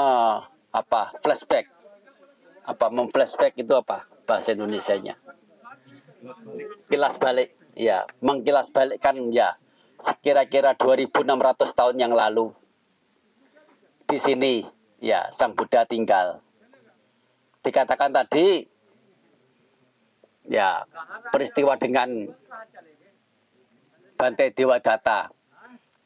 apa 0.74 1.14
flashback 1.22 1.70
apa 2.68 2.92
memflashback 2.92 3.56
itu 3.56 3.72
apa 3.78 4.17
bahasa 4.28 4.52
Indonesia-nya 4.52 5.16
kilas 6.92 7.16
balik 7.16 7.56
ya 7.74 8.04
mengkilas 8.20 8.70
balikkan 8.70 9.32
ya 9.32 9.56
kira-kira 10.20 10.76
2600 10.76 11.18
tahun 11.72 11.96
yang 11.98 12.14
lalu 12.14 12.52
di 14.08 14.18
sini 14.20 14.64
ya 15.04 15.28
Sang 15.36 15.54
Buddha 15.54 15.84
tinggal. 15.84 16.40
Dikatakan 17.62 18.16
tadi 18.16 18.64
ya 20.48 20.88
peristiwa 21.30 21.76
dengan 21.76 22.32
Bante 24.18 24.50
Dewa 24.56 24.80
Data. 24.80 25.28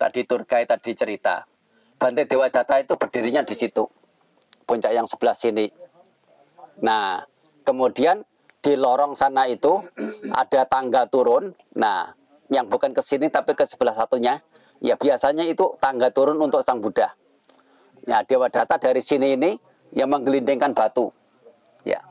Tadi 0.02 0.22
Turkai 0.26 0.66
tadi 0.66 0.92
cerita. 0.98 1.46
Bante 2.02 2.26
Dewa 2.26 2.50
Data 2.50 2.82
itu 2.82 2.98
berdirinya 2.98 3.46
di 3.46 3.54
situ. 3.54 3.86
Puncak 4.66 4.92
yang 4.92 5.06
sebelah 5.06 5.38
sini. 5.38 5.70
Nah, 6.82 7.22
kemudian 7.64 8.26
di 8.62 8.78
lorong 8.78 9.18
sana 9.18 9.49
itu 9.49 9.82
ada 10.41 10.62
tangga 10.70 11.09
turun. 11.09 11.51
Nah, 11.76 12.14
yang 12.53 12.70
bukan 12.70 12.93
ke 12.93 13.01
sini 13.01 13.28
tapi 13.28 13.57
ke 13.57 13.66
sebelah 13.66 13.97
satunya. 13.97 14.39
Ya 14.82 14.97
biasanya 14.97 15.45
itu 15.45 15.78
tangga 15.78 16.09
turun 16.09 16.41
untuk 16.41 16.66
Sang 16.66 16.82
Buddha. 16.82 17.14
Ya, 18.09 18.26
Dewa 18.26 18.49
Data 18.49 18.82
dari 18.82 18.97
sini 18.97 19.38
ini 19.38 19.53
yang 19.93 20.09
menggelindingkan 20.09 20.74
batu. 20.74 21.14
Ya. 21.86 22.01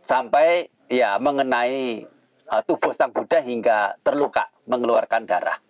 Sampai 0.00 0.72
ya 0.88 1.20
mengenai 1.20 2.08
uh, 2.48 2.62
tubuh 2.64 2.96
Sang 2.96 3.12
Buddha 3.12 3.44
hingga 3.44 4.00
terluka, 4.00 4.48
mengeluarkan 4.64 5.28
darah. 5.28 5.60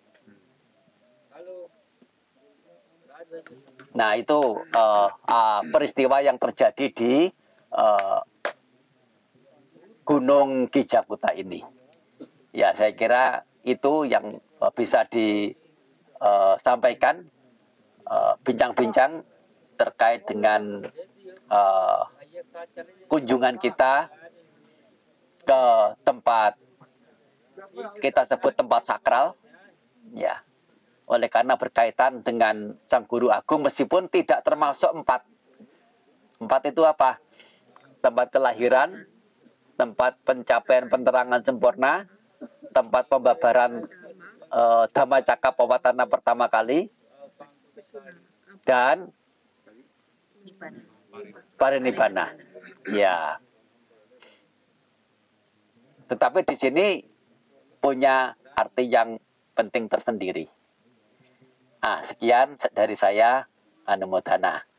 Nah, 3.95 4.15
itu 4.15 4.39
uh, 4.75 5.09
uh, 5.11 5.61
peristiwa 5.67 6.23
yang 6.23 6.39
terjadi 6.39 6.85
di 6.95 7.13
uh, 7.75 8.23
Gunung 10.05 10.69
Kijakuta 10.69 11.33
ini. 11.33 11.65
Ya, 12.53 12.77
saya 12.77 12.93
kira 12.95 13.43
itu 13.65 14.05
yang 14.05 14.37
uh, 14.61 14.69
bisa 14.71 15.03
disampaikan 15.09 17.25
bincang-bincang 18.45 19.25
terkait 19.81 20.29
dengan 20.29 20.85
kunjungan 23.09 23.57
kita 23.57 24.13
ke 25.41 25.61
tempat 26.05 26.53
kita 27.97 28.29
sebut 28.29 28.53
tempat 28.53 28.85
sakral. 28.85 29.33
Ya 30.13 30.45
oleh 31.05 31.29
karena 31.29 31.53
berkaitan 31.53 32.25
dengan 32.25 32.73
sang 32.89 33.05
guru 33.05 33.29
agung 33.29 33.61
meskipun 33.61 34.09
tidak 34.09 34.41
termasuk 34.41 34.89
empat. 34.89 35.21
Empat 36.41 36.73
itu 36.73 36.81
apa? 36.81 37.21
Tempat 38.01 38.33
kelahiran 38.33 39.05
tempat 39.75 40.15
pencapaian 40.23 40.87
penerangan 40.87 41.41
sempurna 41.43 42.07
tempat 42.71 43.07
pembabaran 43.07 43.83
uh, 44.51 44.83
Dhamma 44.91 45.23
Cakapawatana 45.23 46.03
pertama 46.07 46.51
kali 46.51 46.91
dan 48.67 49.11
parinibbana. 51.55 52.35
Ya. 52.91 53.39
Tetapi 56.05 56.45
di 56.45 56.55
sini 56.59 56.87
punya 57.79 58.35
arti 58.53 58.85
yang 58.85 59.17
penting 59.55 59.87
tersendiri. 59.87 60.45
Ah, 61.79 62.01
sekian 62.01 62.57
dari 62.73 62.97
saya 62.97 63.45
Anumodana. 63.85 64.74